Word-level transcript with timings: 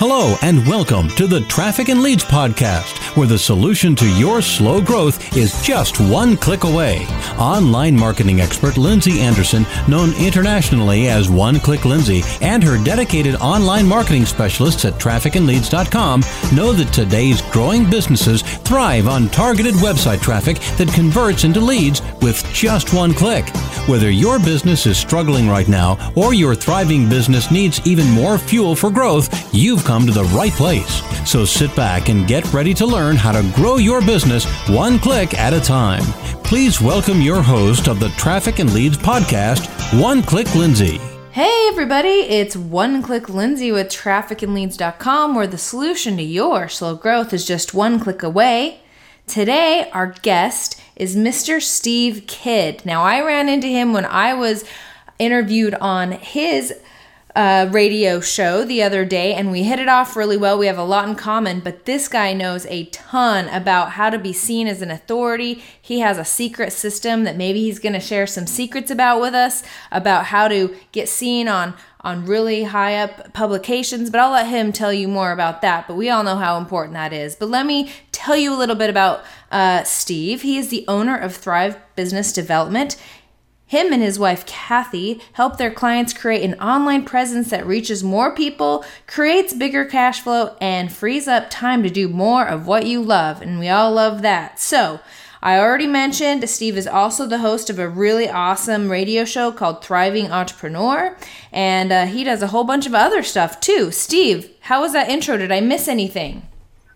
Hello, 0.00 0.36
and 0.42 0.64
welcome 0.64 1.08
to 1.16 1.26
the 1.26 1.40
Traffic 1.40 1.88
and 1.88 2.00
Leads 2.00 2.24
Podcast, 2.24 3.07
where 3.18 3.26
the 3.26 3.36
solution 3.36 3.96
to 3.96 4.08
your 4.16 4.40
slow 4.40 4.80
growth 4.80 5.36
is 5.36 5.60
just 5.60 5.98
one 5.98 6.36
click 6.36 6.62
away. 6.62 7.04
Online 7.36 7.96
marketing 7.98 8.40
expert 8.40 8.78
Lindsay 8.78 9.20
Anderson, 9.20 9.66
known 9.88 10.14
internationally 10.14 11.08
as 11.08 11.28
One 11.28 11.58
Click 11.58 11.84
Lindsay, 11.84 12.22
and 12.40 12.62
her 12.62 12.82
dedicated 12.84 13.34
online 13.36 13.86
marketing 13.86 14.24
specialists 14.24 14.84
at 14.84 14.94
trafficandleads.com 14.94 16.20
know 16.54 16.72
that 16.72 16.92
today's 16.92 17.42
growing 17.50 17.90
businesses 17.90 18.42
thrive 18.42 19.08
on 19.08 19.28
targeted 19.30 19.74
website 19.74 20.22
traffic 20.22 20.58
that 20.76 20.92
converts 20.94 21.42
into 21.42 21.60
leads 21.60 22.00
with 22.22 22.44
just 22.52 22.94
one 22.94 23.12
click. 23.12 23.48
Whether 23.88 24.10
your 24.10 24.38
business 24.38 24.86
is 24.86 24.96
struggling 24.96 25.48
right 25.48 25.66
now 25.66 26.12
or 26.14 26.34
your 26.34 26.54
thriving 26.54 27.08
business 27.08 27.50
needs 27.50 27.84
even 27.84 28.08
more 28.10 28.38
fuel 28.38 28.76
for 28.76 28.90
growth, 28.90 29.52
you've 29.52 29.84
come 29.84 30.06
to 30.06 30.12
the 30.12 30.24
right 30.24 30.52
place. 30.52 31.02
So 31.28 31.44
sit 31.44 31.74
back 31.74 32.08
and 32.08 32.28
get 32.28 32.52
ready 32.52 32.74
to 32.74 32.86
learn 32.86 33.07
how 33.16 33.32
to 33.32 33.50
grow 33.54 33.76
your 33.76 34.00
business 34.00 34.44
one 34.68 34.98
click 34.98 35.34
at 35.34 35.52
a 35.52 35.60
time. 35.60 36.02
Please 36.44 36.80
welcome 36.80 37.20
your 37.20 37.42
host 37.42 37.88
of 37.88 38.00
the 38.00 38.08
Traffic 38.10 38.58
and 38.58 38.72
Leads 38.72 38.96
podcast, 38.96 39.68
One 40.00 40.22
Click 40.22 40.54
Lindsay. 40.54 40.98
Hey 41.32 41.68
everybody, 41.68 42.08
it's 42.08 42.56
One 42.56 43.02
Click 43.02 43.28
Lindsay 43.28 43.70
with 43.70 43.88
trafficandleads.com 43.88 45.34
where 45.34 45.46
the 45.46 45.58
solution 45.58 46.16
to 46.16 46.22
your 46.22 46.68
slow 46.68 46.94
growth 46.96 47.32
is 47.32 47.46
just 47.46 47.74
one 47.74 48.00
click 48.00 48.22
away. 48.22 48.80
Today, 49.26 49.90
our 49.92 50.08
guest 50.22 50.80
is 50.96 51.14
Mr. 51.14 51.60
Steve 51.62 52.24
Kidd. 52.26 52.84
Now, 52.86 53.02
I 53.02 53.22
ran 53.22 53.48
into 53.48 53.66
him 53.68 53.92
when 53.92 54.06
I 54.06 54.34
was 54.34 54.64
interviewed 55.18 55.74
on 55.74 56.12
his 56.12 56.74
uh, 57.34 57.68
radio 57.70 58.20
show 58.20 58.64
the 58.64 58.82
other 58.82 59.04
day, 59.04 59.34
and 59.34 59.50
we 59.50 59.62
hit 59.62 59.78
it 59.78 59.88
off 59.88 60.16
really 60.16 60.36
well. 60.36 60.58
We 60.58 60.66
have 60.66 60.78
a 60.78 60.84
lot 60.84 61.08
in 61.08 61.14
common, 61.14 61.60
but 61.60 61.84
this 61.84 62.08
guy 62.08 62.32
knows 62.32 62.66
a 62.66 62.86
ton 62.86 63.48
about 63.48 63.92
how 63.92 64.10
to 64.10 64.18
be 64.18 64.32
seen 64.32 64.66
as 64.66 64.82
an 64.82 64.90
authority. 64.90 65.62
He 65.80 66.00
has 66.00 66.18
a 66.18 66.24
secret 66.24 66.72
system 66.72 67.24
that 67.24 67.36
maybe 67.36 67.60
he's 67.60 67.78
going 67.78 67.92
to 67.92 68.00
share 68.00 68.26
some 68.26 68.46
secrets 68.46 68.90
about 68.90 69.20
with 69.20 69.34
us 69.34 69.62
about 69.92 70.26
how 70.26 70.48
to 70.48 70.74
get 70.92 71.08
seen 71.08 71.48
on 71.48 71.74
on 72.00 72.24
really 72.24 72.62
high 72.62 72.96
up 72.96 73.32
publications, 73.32 74.08
but 74.08 74.20
I'll 74.20 74.30
let 74.30 74.46
him 74.46 74.72
tell 74.72 74.92
you 74.92 75.08
more 75.08 75.32
about 75.32 75.62
that. 75.62 75.88
But 75.88 75.96
we 75.96 76.08
all 76.08 76.22
know 76.22 76.36
how 76.36 76.56
important 76.56 76.94
that 76.94 77.12
is. 77.12 77.34
But 77.34 77.48
let 77.48 77.66
me 77.66 77.92
tell 78.12 78.36
you 78.36 78.54
a 78.54 78.56
little 78.56 78.76
bit 78.76 78.88
about 78.88 79.24
uh, 79.50 79.82
Steve. 79.82 80.42
He 80.42 80.58
is 80.58 80.68
the 80.68 80.84
owner 80.86 81.16
of 81.16 81.34
Thrive 81.34 81.76
Business 81.96 82.32
Development. 82.32 82.96
Him 83.68 83.92
and 83.92 84.02
his 84.02 84.18
wife 84.18 84.46
Kathy 84.46 85.20
help 85.34 85.58
their 85.58 85.70
clients 85.70 86.14
create 86.14 86.42
an 86.42 86.58
online 86.58 87.04
presence 87.04 87.50
that 87.50 87.66
reaches 87.66 88.02
more 88.02 88.34
people, 88.34 88.82
creates 89.06 89.52
bigger 89.52 89.84
cash 89.84 90.22
flow, 90.22 90.56
and 90.58 90.90
frees 90.90 91.28
up 91.28 91.50
time 91.50 91.82
to 91.82 91.90
do 91.90 92.08
more 92.08 92.48
of 92.48 92.66
what 92.66 92.86
you 92.86 93.02
love. 93.02 93.42
And 93.42 93.58
we 93.58 93.68
all 93.68 93.92
love 93.92 94.22
that. 94.22 94.58
So, 94.58 95.00
I 95.42 95.58
already 95.58 95.86
mentioned 95.86 96.48
Steve 96.48 96.76
is 96.76 96.86
also 96.86 97.26
the 97.26 97.38
host 97.38 97.70
of 97.70 97.78
a 97.78 97.88
really 97.88 98.28
awesome 98.28 98.90
radio 98.90 99.24
show 99.24 99.52
called 99.52 99.84
Thriving 99.84 100.32
Entrepreneur, 100.32 101.16
and 101.52 101.92
uh, 101.92 102.06
he 102.06 102.24
does 102.24 102.42
a 102.42 102.48
whole 102.48 102.64
bunch 102.64 102.86
of 102.86 102.94
other 102.94 103.22
stuff 103.22 103.60
too. 103.60 103.92
Steve, 103.92 104.50
how 104.62 104.80
was 104.80 104.94
that 104.94 105.10
intro? 105.10 105.36
Did 105.36 105.52
I 105.52 105.60
miss 105.60 105.86
anything? 105.86 106.42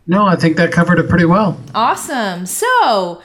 No, 0.06 0.26
I 0.26 0.36
think 0.36 0.56
that 0.56 0.72
covered 0.72 0.98
it 0.98 1.08
pretty 1.08 1.26
well. 1.26 1.60
Awesome. 1.74 2.46
So, 2.46 3.22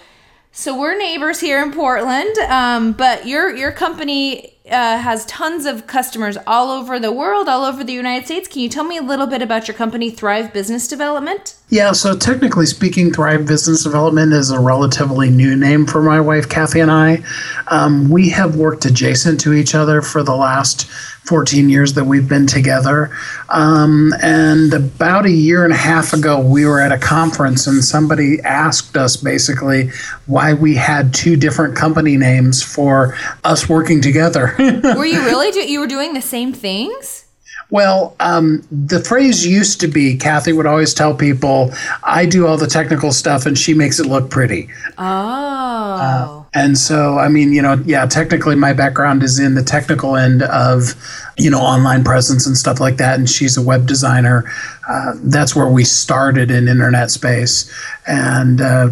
so 0.58 0.76
we're 0.76 0.98
neighbors 0.98 1.40
here 1.40 1.62
in 1.62 1.72
Portland, 1.72 2.36
um, 2.50 2.94
but 2.94 3.28
your 3.28 3.56
your 3.56 3.72
company 3.72 4.57
uh, 4.70 4.98
has 4.98 5.26
tons 5.26 5.66
of 5.66 5.88
customers 5.88 6.38
all 6.46 6.72
over 6.72 7.00
the 7.00 7.12
world, 7.12 7.48
all 7.48 7.66
over 7.66 7.84
the 7.84 7.94
United 7.94 8.26
States. 8.26 8.48
Can 8.48 8.62
you 8.62 8.70
tell 8.70 8.84
me 8.84 8.98
a 8.98 9.02
little 9.02 9.28
bit 9.28 9.42
about 9.42 9.68
your 9.68 9.76
company, 9.76 10.10
Thrive 10.10 10.54
Business 10.54 10.88
Development? 10.88 11.56
Yeah, 11.70 11.92
so 11.92 12.18
technically 12.18 12.66
speaking, 12.66 13.12
Thrive 13.12 13.46
Business 13.46 13.84
Development 13.84 14.34
is 14.34 14.52
a 14.52 14.60
relatively 14.60 15.30
new 15.30 15.56
name 15.56 15.86
for 15.86 16.02
my 16.02 16.20
wife, 16.20 16.48
Kathy, 16.48 16.80
and 16.80 16.92
I. 16.92 17.24
Um, 17.68 18.10
we 18.10 18.30
have 18.30 18.56
worked 18.56 18.86
adjacent 18.86 19.40
to 19.42 19.54
each 19.54 19.76
other 19.76 20.02
for 20.02 20.24
the 20.24 20.36
last 20.36 20.90
14 21.28 21.70
years 21.70 21.94
that 21.94 22.06
we've 22.06 22.30
been 22.30 22.48
together. 22.48 23.12
Um, 23.50 24.14
and 24.22 24.74
about 24.74 25.26
a 25.26 25.32
year 25.32 25.66
and 25.66 25.74
a 25.74 25.78
half 25.78 26.14
ago, 26.14 26.40
we 26.40 26.66
were 26.66 26.80
at 26.80 26.94
a 26.94 26.98
conference 26.98 27.68
and 27.68 27.84
somebody 27.84 28.40
asked 28.42 28.96
us 28.96 29.18
basically 29.18 29.90
why 30.26 30.54
we 30.54 30.76
had 30.76 31.14
two 31.14 31.36
different 31.36 31.76
company 31.76 32.16
names 32.16 32.64
for 32.64 33.18
us 33.44 33.68
working 33.68 34.00
together. 34.00 34.56
Were 34.58 35.06
you 35.06 35.22
really? 35.24 35.52
Do- 35.52 35.70
you 35.70 35.80
were 35.80 35.88
doing 35.88 36.14
the 36.14 36.22
same 36.22 36.54
things? 36.54 37.26
Well, 37.70 38.16
um, 38.22 38.66
the 38.72 39.02
phrase 39.02 39.46
used 39.46 39.82
to 39.82 39.88
be 39.88 40.16
Kathy 40.16 40.54
would 40.54 40.66
always 40.66 40.94
tell 40.94 41.14
people, 41.14 41.74
I 42.04 42.26
do 42.26 42.48
all 42.48 42.56
the 42.56 42.68
technical 42.68 43.12
stuff 43.12 43.46
and 43.46 43.58
she 43.58 43.74
makes 43.74 44.00
it 44.00 44.06
look 44.06 44.30
pretty. 44.30 44.70
Oh. 44.98 45.04
Uh, 45.04 46.44
and 46.54 46.78
so, 46.78 47.18
I 47.18 47.28
mean, 47.28 47.52
you 47.52 47.62
know, 47.62 47.74
yeah, 47.86 48.06
technically 48.06 48.56
my 48.56 48.72
background 48.72 49.22
is 49.22 49.38
in 49.38 49.56
the 49.56 49.64
technical 49.64 50.16
end 50.16 50.44
of, 50.44 50.96
you 51.38 51.50
know, 51.50 51.60
online 51.60 52.06
presence 52.06 52.48
and 52.48 52.58
stuff 52.58 52.80
like 52.80 52.96
that. 52.98 53.20
And 53.20 53.30
she's 53.30 53.58
a 53.58 53.62
web 53.62 53.86
designer. 53.86 54.50
Uh, 54.88 55.14
that's 55.24 55.54
where 55.54 55.68
we 55.68 55.84
started 55.84 56.50
in 56.50 56.70
internet 56.70 57.12
space. 57.12 57.70
And, 58.08 58.62
uh, 58.62 58.90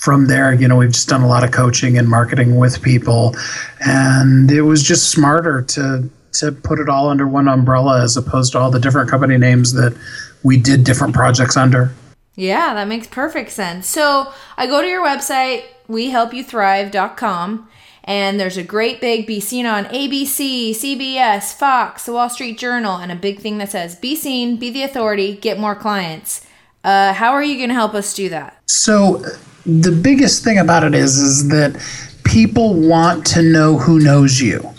from 0.00 0.26
there, 0.26 0.52
you 0.52 0.66
know, 0.66 0.76
we've 0.76 0.92
just 0.92 1.08
done 1.08 1.22
a 1.22 1.28
lot 1.28 1.44
of 1.44 1.50
coaching 1.50 1.98
and 1.98 2.08
marketing 2.08 2.56
with 2.56 2.82
people, 2.82 3.34
and 3.80 4.50
it 4.50 4.62
was 4.62 4.82
just 4.82 5.10
smarter 5.10 5.62
to 5.62 6.08
to 6.34 6.50
put 6.50 6.78
it 6.78 6.88
all 6.88 7.08
under 7.08 7.28
one 7.28 7.46
umbrella 7.46 8.02
as 8.02 8.16
opposed 8.16 8.52
to 8.52 8.58
all 8.58 8.70
the 8.70 8.80
different 8.80 9.10
company 9.10 9.36
names 9.36 9.74
that 9.74 9.94
we 10.42 10.56
did 10.56 10.82
different 10.82 11.14
projects 11.14 11.56
under. 11.56 11.92
Yeah, 12.34 12.72
that 12.74 12.88
makes 12.88 13.06
perfect 13.06 13.50
sense. 13.50 13.86
So 13.86 14.32
I 14.56 14.66
go 14.66 14.80
to 14.80 14.88
your 14.88 15.04
website, 15.04 15.64
wehelpyouthrive.com, 15.88 17.68
and 18.04 18.40
there's 18.40 18.56
a 18.56 18.62
great 18.62 19.00
big 19.00 19.26
be 19.26 19.40
seen 19.40 19.66
on 19.66 19.84
ABC, 19.86 20.70
CBS, 20.70 21.52
Fox, 21.54 22.06
the 22.06 22.14
Wall 22.14 22.30
Street 22.30 22.58
Journal, 22.58 22.96
and 22.96 23.12
a 23.12 23.16
big 23.16 23.40
thing 23.40 23.58
that 23.58 23.70
says 23.70 23.94
be 23.94 24.16
seen, 24.16 24.56
be 24.56 24.70
the 24.70 24.82
authority, 24.82 25.36
get 25.36 25.58
more 25.58 25.74
clients. 25.74 26.46
Uh, 26.82 27.12
how 27.12 27.32
are 27.32 27.44
you 27.44 27.56
going 27.56 27.68
to 27.68 27.74
help 27.74 27.94
us 27.94 28.14
do 28.14 28.28
that? 28.30 28.58
So 28.66 29.22
the 29.64 29.92
biggest 29.92 30.44
thing 30.44 30.58
about 30.58 30.84
it 30.84 30.94
is 30.94 31.18
is 31.18 31.48
that 31.48 31.76
people 32.24 32.74
want 32.74 33.26
to 33.26 33.42
know 33.42 33.78
who 33.78 33.98
knows 33.98 34.40
you 34.40 34.72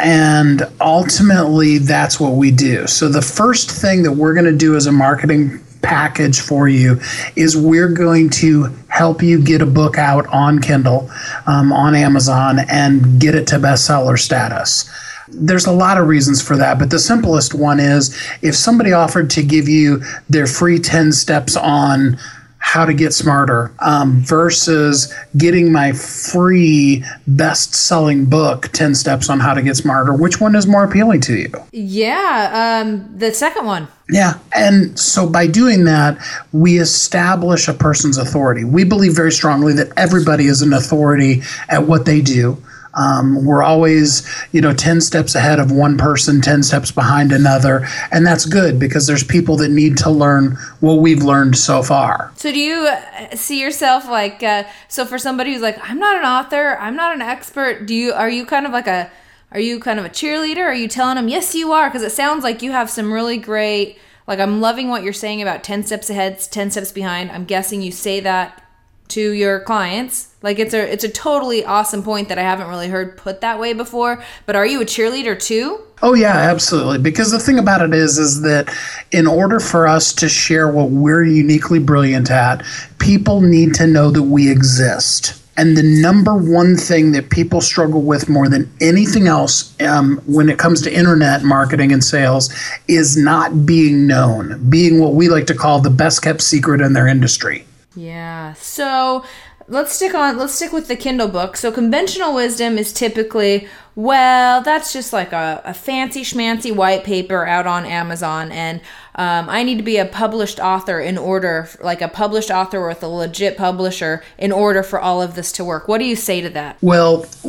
and 0.00 0.66
ultimately, 0.80 1.78
that's 1.78 2.18
what 2.18 2.32
we 2.32 2.50
do. 2.50 2.86
So, 2.86 3.08
the 3.08 3.20
first 3.20 3.70
thing 3.70 4.02
that 4.04 4.12
we're 4.12 4.32
going 4.32 4.46
to 4.46 4.56
do 4.56 4.74
as 4.74 4.86
a 4.86 4.92
marketing 4.92 5.62
package 5.82 6.40
for 6.40 6.68
you 6.68 6.98
is 7.36 7.56
we're 7.56 7.88
going 7.88 8.30
to 8.30 8.74
help 8.88 9.22
you 9.22 9.42
get 9.42 9.60
a 9.60 9.66
book 9.66 9.98
out 9.98 10.26
on 10.28 10.60
Kindle, 10.60 11.10
um, 11.46 11.72
on 11.72 11.94
Amazon, 11.94 12.60
and 12.70 13.20
get 13.20 13.34
it 13.34 13.46
to 13.48 13.56
bestseller 13.56 14.18
status. 14.18 14.90
There's 15.28 15.66
a 15.66 15.72
lot 15.72 15.98
of 15.98 16.08
reasons 16.08 16.42
for 16.42 16.56
that, 16.56 16.78
but 16.78 16.90
the 16.90 16.98
simplest 16.98 17.54
one 17.54 17.78
is 17.78 18.18
if 18.42 18.56
somebody 18.56 18.92
offered 18.92 19.30
to 19.30 19.42
give 19.42 19.68
you 19.68 20.02
their 20.28 20.46
free 20.46 20.78
10 20.78 21.12
steps 21.12 21.56
on 21.56 22.18
how 22.60 22.84
to 22.84 22.94
get 22.94 23.12
smarter 23.12 23.72
um, 23.80 24.20
versus 24.20 25.12
getting 25.36 25.72
my 25.72 25.92
free 25.92 27.02
best 27.26 27.74
selling 27.74 28.26
book 28.26 28.68
10 28.68 28.94
steps 28.94 29.28
on 29.28 29.40
how 29.40 29.54
to 29.54 29.62
get 29.62 29.76
smarter. 29.76 30.14
Which 30.14 30.40
one 30.40 30.54
is 30.54 30.66
more 30.66 30.84
appealing 30.84 31.22
to 31.22 31.36
you? 31.36 31.52
Yeah 31.72 32.82
um, 32.84 33.18
the 33.18 33.32
second 33.34 33.66
one. 33.66 33.88
Yeah 34.08 34.34
and 34.54 34.96
so 34.98 35.28
by 35.28 35.46
doing 35.46 35.84
that 35.86 36.18
we 36.52 36.78
establish 36.78 37.66
a 37.66 37.74
person's 37.74 38.18
authority. 38.18 38.64
We 38.64 38.84
believe 38.84 39.16
very 39.16 39.32
strongly 39.32 39.72
that 39.74 39.92
everybody 39.96 40.44
is 40.46 40.62
an 40.62 40.72
authority 40.72 41.42
at 41.68 41.86
what 41.86 42.04
they 42.04 42.20
do 42.20 42.62
um, 43.00 43.46
we're 43.46 43.62
always, 43.62 44.28
you 44.52 44.60
know, 44.60 44.74
10 44.74 45.00
steps 45.00 45.34
ahead 45.34 45.58
of 45.58 45.72
one 45.72 45.96
person, 45.96 46.42
10 46.42 46.62
steps 46.62 46.90
behind 46.90 47.32
another. 47.32 47.86
And 48.12 48.26
that's 48.26 48.44
good 48.44 48.78
because 48.78 49.06
there's 49.06 49.24
people 49.24 49.56
that 49.56 49.70
need 49.70 49.96
to 49.98 50.10
learn 50.10 50.56
what 50.80 50.96
we've 50.96 51.22
learned 51.22 51.56
so 51.56 51.82
far. 51.82 52.30
So, 52.36 52.52
do 52.52 52.58
you 52.58 52.86
uh, 52.86 53.34
see 53.34 53.58
yourself 53.58 54.06
like, 54.06 54.42
uh, 54.42 54.64
so 54.88 55.06
for 55.06 55.18
somebody 55.18 55.54
who's 55.54 55.62
like, 55.62 55.78
I'm 55.82 55.98
not 55.98 56.16
an 56.16 56.24
author, 56.24 56.76
I'm 56.78 56.94
not 56.94 57.14
an 57.14 57.22
expert, 57.22 57.86
do 57.86 57.94
you, 57.94 58.12
are 58.12 58.28
you 58.28 58.44
kind 58.44 58.66
of 58.66 58.72
like 58.72 58.86
a, 58.86 59.10
are 59.52 59.60
you 59.60 59.80
kind 59.80 59.98
of 59.98 60.04
a 60.04 60.10
cheerleader? 60.10 60.62
Are 60.62 60.74
you 60.74 60.86
telling 60.86 61.16
them, 61.16 61.28
yes, 61.28 61.54
you 61.54 61.72
are? 61.72 61.88
Because 61.88 62.02
it 62.02 62.12
sounds 62.12 62.44
like 62.44 62.60
you 62.60 62.72
have 62.72 62.90
some 62.90 63.12
really 63.12 63.38
great, 63.38 63.98
like, 64.26 64.38
I'm 64.38 64.60
loving 64.60 64.88
what 64.90 65.02
you're 65.02 65.12
saying 65.14 65.40
about 65.40 65.64
10 65.64 65.84
steps 65.84 66.10
ahead, 66.10 66.38
10 66.38 66.70
steps 66.70 66.92
behind. 66.92 67.32
I'm 67.32 67.46
guessing 67.46 67.80
you 67.80 67.92
say 67.92 68.20
that 68.20 68.62
to 69.10 69.32
your 69.32 69.60
clients. 69.60 70.28
Like 70.42 70.58
it's 70.58 70.72
a 70.72 70.90
it's 70.90 71.04
a 71.04 71.08
totally 71.08 71.64
awesome 71.64 72.02
point 72.02 72.28
that 72.28 72.38
I 72.38 72.42
haven't 72.42 72.68
really 72.68 72.88
heard 72.88 73.16
put 73.16 73.42
that 73.42 73.58
way 73.58 73.72
before. 73.72 74.22
But 74.46 74.56
are 74.56 74.66
you 74.66 74.80
a 74.80 74.84
cheerleader 74.84 75.40
too? 75.40 75.80
Oh 76.02 76.14
yeah, 76.14 76.36
absolutely. 76.36 76.98
Because 76.98 77.30
the 77.30 77.38
thing 77.38 77.58
about 77.58 77.82
it 77.82 77.92
is 77.92 78.18
is 78.18 78.40
that 78.42 78.74
in 79.12 79.26
order 79.26 79.60
for 79.60 79.86
us 79.86 80.12
to 80.14 80.28
share 80.28 80.70
what 80.70 80.90
we're 80.90 81.24
uniquely 81.24 81.78
brilliant 81.78 82.30
at, 82.30 82.64
people 82.98 83.42
need 83.42 83.74
to 83.74 83.86
know 83.86 84.10
that 84.10 84.22
we 84.22 84.50
exist. 84.50 85.36
And 85.56 85.76
the 85.76 85.82
number 85.82 86.34
one 86.34 86.76
thing 86.76 87.12
that 87.12 87.28
people 87.28 87.60
struggle 87.60 88.00
with 88.00 88.30
more 88.30 88.48
than 88.48 88.70
anything 88.80 89.26
else 89.26 89.78
um, 89.82 90.16
when 90.24 90.48
it 90.48 90.58
comes 90.58 90.80
to 90.82 90.90
internet 90.90 91.42
marketing 91.42 91.92
and 91.92 92.02
sales 92.02 92.50
is 92.88 93.14
not 93.14 93.66
being 93.66 94.06
known, 94.06 94.70
being 94.70 95.00
what 95.00 95.12
we 95.12 95.28
like 95.28 95.46
to 95.48 95.54
call 95.54 95.80
the 95.80 95.90
best 95.90 96.22
kept 96.22 96.40
secret 96.40 96.80
in 96.80 96.94
their 96.94 97.06
industry. 97.06 97.66
Yeah. 98.00 98.54
So 98.54 99.24
let's 99.68 99.92
stick 99.92 100.14
on 100.14 100.36
let's 100.36 100.54
stick 100.54 100.72
with 100.72 100.88
the 100.88 100.96
kindle 100.96 101.28
book 101.28 101.56
so 101.56 101.70
conventional 101.70 102.34
wisdom 102.34 102.76
is 102.76 102.92
typically 102.92 103.68
well 103.94 104.60
that's 104.62 104.92
just 104.92 105.12
like 105.12 105.32
a, 105.32 105.62
a 105.64 105.72
fancy 105.72 106.22
schmancy 106.22 106.74
white 106.74 107.04
paper 107.04 107.46
out 107.46 107.68
on 107.68 107.84
amazon 107.84 108.50
and 108.50 108.80
um, 109.20 109.48
i 109.50 109.62
need 109.62 109.76
to 109.76 109.82
be 109.84 109.98
a 109.98 110.06
published 110.06 110.58
author 110.60 110.98
in 111.10 111.16
order 111.18 111.68
like 111.90 112.00
a 112.00 112.08
published 112.08 112.50
author 112.50 112.80
with 112.88 113.02
a 113.02 113.06
legit 113.08 113.56
publisher 113.56 114.22
in 114.38 114.50
order 114.52 114.82
for 114.82 114.98
all 114.98 115.20
of 115.20 115.34
this 115.34 115.52
to 115.52 115.62
work 115.64 115.86
what 115.88 115.98
do 115.98 116.04
you 116.04 116.16
say 116.16 116.40
to 116.40 116.48
that 116.50 116.76
Well, 116.80 117.18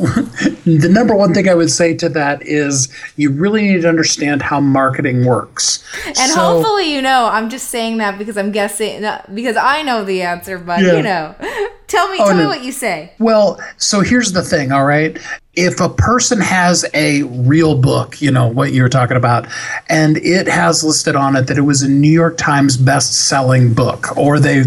the 0.64 0.88
number 0.90 1.14
one 1.14 1.32
thing 1.34 1.48
I 1.48 1.54
would 1.54 1.70
say 1.70 1.96
to 1.96 2.08
that 2.10 2.42
is 2.46 2.88
you 3.16 3.30
really 3.30 3.62
need 3.62 3.82
to 3.82 3.88
understand 3.88 4.42
how 4.42 4.60
marketing 4.60 5.24
works. 5.24 5.82
and 6.06 6.16
So- 6.16 6.40
hopefully 6.40 6.92
you 6.94 7.00
know 7.02 7.20
i'm 7.32 7.48
just 7.48 7.68
saying 7.68 7.94
that 7.98 8.18
because 8.18 8.36
i'm 8.36 8.52
guessing 8.52 9.04
because 9.34 9.56
i 9.56 9.82
know 9.82 10.04
the 10.04 10.22
answer 10.22 10.58
but 10.58 10.80
Yeah. 10.82 10.96
you 10.98 11.02
know 11.02 11.34
tell 11.86 12.08
me 12.12 12.18
Oh, 12.20 12.26
tell 12.28 12.36
me 12.36 12.46
what 12.46 12.62
you 12.64 12.72
say 12.72 13.12
Well, 13.18 13.60
so 13.76 14.00
here's 14.00 14.32
the 14.32 14.42
thing, 14.42 14.72
all 14.72 14.84
right? 14.84 15.18
If 15.54 15.80
a 15.82 15.90
person 15.90 16.40
has 16.40 16.86
a 16.94 17.24
real 17.24 17.76
book, 17.76 18.22
you 18.22 18.30
know, 18.30 18.48
what 18.48 18.72
you 18.72 18.80
were 18.80 18.88
talking 18.88 19.18
about, 19.18 19.46
and 19.86 20.16
it 20.16 20.48
has 20.48 20.82
listed 20.82 21.14
on 21.14 21.36
it 21.36 21.42
that 21.48 21.58
it 21.58 21.62
was 21.62 21.82
a 21.82 21.90
New 21.90 22.10
York 22.10 22.38
Times 22.38 22.78
best-selling 22.78 23.74
book, 23.74 24.16
or 24.16 24.40
they 24.40 24.62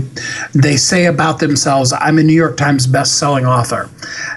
they 0.54 0.78
say 0.78 1.06
about 1.06 1.40
themselves, 1.40 1.92
I'm 1.92 2.20
a 2.20 2.24
New 2.24 2.34
York 2.34 2.56
Times 2.56 2.86
best-selling 2.86 3.48
author. 3.48 3.90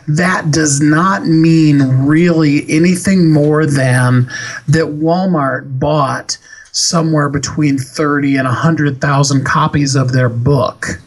That 0.07 0.51
does 0.51 0.81
not 0.81 1.27
mean 1.27 1.83
really 2.07 2.65
anything 2.71 3.31
more 3.31 3.67
than 3.67 4.31
that 4.69 4.87
Walmart 4.87 5.79
bought 5.79 6.39
somewhere 6.73 7.29
between 7.29 7.77
30 7.77 8.37
and 8.37 8.47
100,000 8.47 9.45
copies 9.45 9.95
of 9.95 10.13
their 10.13 10.31
book. 10.31 10.99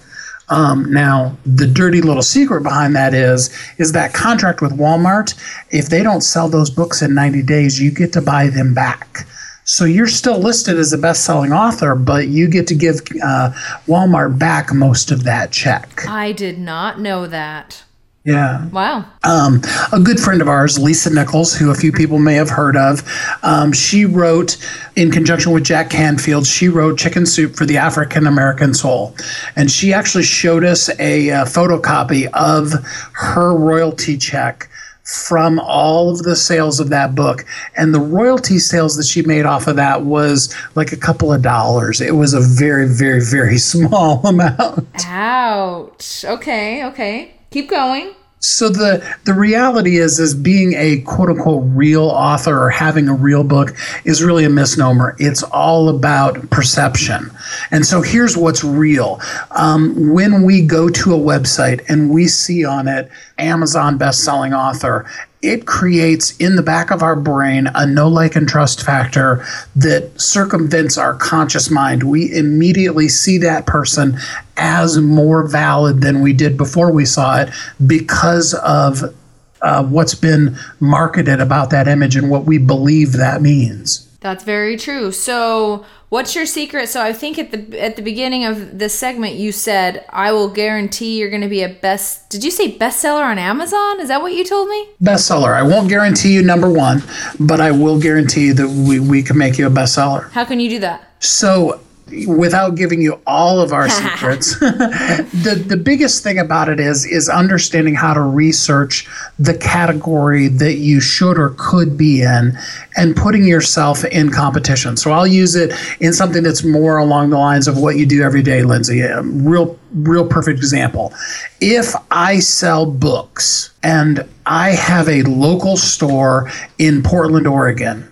Um, 0.51 0.92
now, 0.92 1.38
the 1.45 1.65
dirty 1.65 2.01
little 2.01 2.21
secret 2.21 2.62
behind 2.62 2.95
that 2.95 3.13
is 3.13 3.50
is 3.77 3.94
that 3.94 4.13
contract 4.13 4.62
with 4.62 4.77
Walmart. 4.77 5.33
If 5.71 5.89
they 5.89 6.03
don't 6.03 6.21
sell 6.21 6.50
those 6.50 6.69
books 6.69 7.01
in 7.01 7.15
90 7.15 7.42
days, 7.44 7.80
you 7.81 7.89
get 7.89 8.12
to 8.13 8.21
buy 8.21 8.48
them 8.48 8.74
back. 8.74 9.25
So 9.63 9.86
you're 9.86 10.07
still 10.07 10.38
listed 10.38 10.77
as 10.77 10.92
a 10.92 10.98
best-selling 10.98 11.53
author, 11.53 11.95
but 11.95 12.27
you 12.27 12.50
get 12.50 12.68
to 12.68 12.75
give 12.75 13.00
uh, 13.24 13.51
Walmart 13.88 14.38
back 14.38 14.74
most 14.74 15.12
of 15.12 15.24
that 15.24 15.51
check. 15.51 16.06
i 16.07 16.33
did 16.33 16.59
not 16.59 17.00
know 17.00 17.25
that 17.27 17.83
Yeah. 18.23 18.68
wow 18.69 19.06
Um, 19.23 19.62
a 19.91 20.00
good 20.00 20.19
friend 20.19 20.41
of 20.41 20.47
ours, 20.47 20.77
Lisa 20.77 21.12
Nichols, 21.12 21.56
who 21.56 21.71
a 21.71 21.75
few 21.75 21.91
people 21.91 22.19
may 22.19 22.35
have 22.35 22.50
heard 22.51 22.77
of, 22.77 23.01
um, 23.41 23.71
she 23.73 24.06
wrote, 24.06 24.57
in 24.95 25.09
conjunction 25.09 25.53
with 25.53 25.63
Jack 25.63 25.89
Canfield, 25.89 26.45
she 26.45 26.69
wrote 26.69 27.00
Chicken 27.00 27.25
Soup 27.25 27.56
for 27.56 27.65
the 27.65 27.77
African 27.77 28.27
American 28.27 28.73
Soul. 28.75 29.15
And 29.56 29.71
she 29.71 29.91
actually 29.91 30.23
showed 30.23 30.63
us 30.63 30.89
a, 31.00 31.31
uh 31.31 31.45
photocopy 31.45 32.29
of 32.33 32.73
her 33.13 33.56
royalty 33.56 34.18
check 34.18 34.69
from 35.03 35.59
all 35.59 36.12
of 36.12 36.19
the 36.23 36.35
sales 36.35 36.79
of 36.79 36.89
that 36.89 37.15
book. 37.15 37.44
And 37.75 37.94
the 37.94 38.00
royalty 38.00 38.59
sales 38.59 38.95
that 38.97 39.06
she 39.06 39.21
made 39.23 39.45
off 39.45 39.68
of 39.68 39.75
that 39.77 40.03
was 40.03 40.56
like 40.75 40.91
a 40.91 40.97
couple 40.97 41.33
of 41.33 41.41
dollars. 41.41 42.01
It 42.01 42.15
was 42.15 42.33
a 42.33 42.39
very, 42.39 42.88
very, 42.88 43.21
very 43.21 43.57
small 43.71 44.25
amount. 44.25 44.88
ouch 45.07 46.23
okay 46.25 46.85
okay 46.85 47.33
keep 47.51 47.69
going 47.69 48.13
So 48.39 48.69
the 48.69 49.03
the 49.25 49.36
reality 49.36 49.98
is 49.98 50.19
is 50.19 50.33
being 50.33 50.74
a 50.74 51.01
quote 51.01 51.30
unquote 51.30 51.63
real 51.68 52.06
author 52.06 52.57
or 52.59 52.71
having 52.71 53.07
a 53.07 53.13
real 53.13 53.44
book 53.44 53.75
is 54.03 54.24
really 54.24 54.45
a 54.45 54.50
misnomer. 54.50 55.15
It's 55.19 55.44
all 55.44 55.88
about 55.89 56.50
perception. 56.50 57.30
And 57.71 57.86
so 57.86 58.01
here's 58.01 58.38
what's 58.38 58.63
real. 58.63 59.19
Um, 59.51 60.12
when 60.13 60.44
we 60.44 60.62
go 60.62 60.89
to 60.89 61.13
a 61.13 61.18
website 61.18 61.83
and 61.89 62.09
we 62.09 62.27
see 62.27 62.65
on 62.65 62.88
it 62.88 63.09
Amazon 63.38 63.98
best-selling 63.98 64.53
author, 64.53 65.09
it 65.42 65.65
creates 65.65 66.38
in 66.38 66.56
the 66.56 66.62
back 66.62 66.92
of 66.92 67.01
our 67.01 67.15
brain 67.15 67.68
a 67.74 67.86
no 67.86 68.07
like 68.07 68.36
and 68.36 68.48
trust 68.48 68.83
factor 68.83 69.44
that 69.75 70.19
circumvents 70.19 70.98
our 70.98 71.15
conscious 71.15 71.71
mind. 71.71 72.03
We 72.03 72.31
immediately 72.31 73.09
see 73.09 73.39
that 73.39 73.65
person 73.65 74.18
as 74.57 75.00
more 75.00 75.47
valid 75.47 76.01
than 76.01 76.21
we 76.21 76.33
did 76.33 76.57
before 76.57 76.92
we 76.92 77.06
saw 77.06 77.42
it 77.42 77.50
because 77.86 78.54
of 78.54 79.15
uh, 79.62 79.83
what's 79.83 80.15
been 80.15 80.57
marketed 80.80 81.39
about 81.39 81.69
that 81.71 81.88
image 81.88 82.15
and 82.15 82.30
what 82.30 82.45
we 82.45 82.57
believe 82.57 83.13
that 83.13 83.42
means. 83.42 84.07
That's 84.21 84.44
very 84.44 84.77
true. 84.77 85.12
So, 85.12 85.83
what's 86.09 86.35
your 86.35 86.45
secret? 86.45 86.89
So, 86.89 87.01
I 87.01 87.12
think 87.12 87.39
at 87.39 87.50
the 87.50 87.81
at 87.81 87.95
the 87.95 88.03
beginning 88.03 88.45
of 88.45 88.77
this 88.77 88.94
segment, 88.94 89.33
you 89.33 89.51
said, 89.51 90.06
"I 90.12 90.31
will 90.31 90.47
guarantee 90.47 91.18
you're 91.18 91.31
going 91.31 91.41
to 91.41 91.50
be 91.50 91.63
a 91.63 91.69
best." 91.69 92.29
Did 92.29 92.44
you 92.44 92.51
say 92.51 92.77
bestseller 92.77 93.23
on 93.23 93.39
Amazon? 93.39 94.00
Is 94.00 94.09
that 94.09 94.21
what 94.21 94.33
you 94.33 94.45
told 94.45 94.69
me? 94.69 94.89
Bestseller. 95.01 95.56
I 95.56 95.63
won't 95.63 95.89
guarantee 95.89 96.33
you 96.33 96.44
number 96.44 96.69
one, 96.69 97.01
but 97.39 97.59
I 97.59 97.71
will 97.71 98.00
guarantee 98.00 98.45
you 98.47 98.53
that 98.53 98.69
we, 98.69 99.00
we 99.00 99.23
can 99.23 99.39
make 99.39 99.57
you 99.57 99.65
a 99.65 99.71
bestseller. 99.71 100.29
How 100.31 100.45
can 100.45 100.59
you 100.59 100.69
do 100.69 100.79
that? 100.79 101.01
So, 101.19 101.81
without 102.28 102.75
giving 102.75 103.02
you 103.02 103.19
all 103.25 103.60
of 103.60 103.74
our 103.74 103.90
secrets, 104.02 104.60
the 104.60 105.63
the 105.66 105.78
biggest 105.78 106.24
thing 106.24 106.40
about 106.40 106.69
it 106.69 106.80
is 106.80 107.06
is 107.06 107.30
understanding 107.30 107.96
how 107.96 108.13
to 108.13 108.22
research 108.22 109.08
the 109.40 109.54
category 109.54 110.48
that 110.48 110.75
you 110.75 111.00
should 111.00 111.38
or 111.38 111.56
could 111.58 111.98
be 111.98 112.22
in, 112.22 112.58
and 112.98 113.16
putting 113.16 113.46
yourself 113.46 114.04
in 114.06 114.30
competition. 114.30 114.98
So 114.98 115.12
I'll 115.12 115.28
use 115.28 115.56
it 115.56 115.74
in 116.00 116.13
something 116.13 116.44
that's 116.44 116.63
more 116.63 116.98
along 116.98 117.30
the 117.30 117.38
lines 117.38 117.68
of 117.68 117.78
what 117.78 117.98
you 117.98 118.06
do 118.06 118.22
every 118.22 118.44
day, 118.44 118.64
Lindsay. 118.64 119.02
A 119.02 119.22
real 119.22 119.78
real 119.94 120.25
perfect 120.25 120.57
example. 120.60 121.14
If 121.60 121.94
I 122.12 122.40
sell 122.40 122.86
books 122.86 123.74
and 123.84 124.28
I 124.46 124.72
have 124.72 125.07
a 125.07 125.24
local 125.24 125.78
store 125.78 126.52
in 126.78 127.04
Portland, 127.04 127.48
Oregon, 127.48 128.10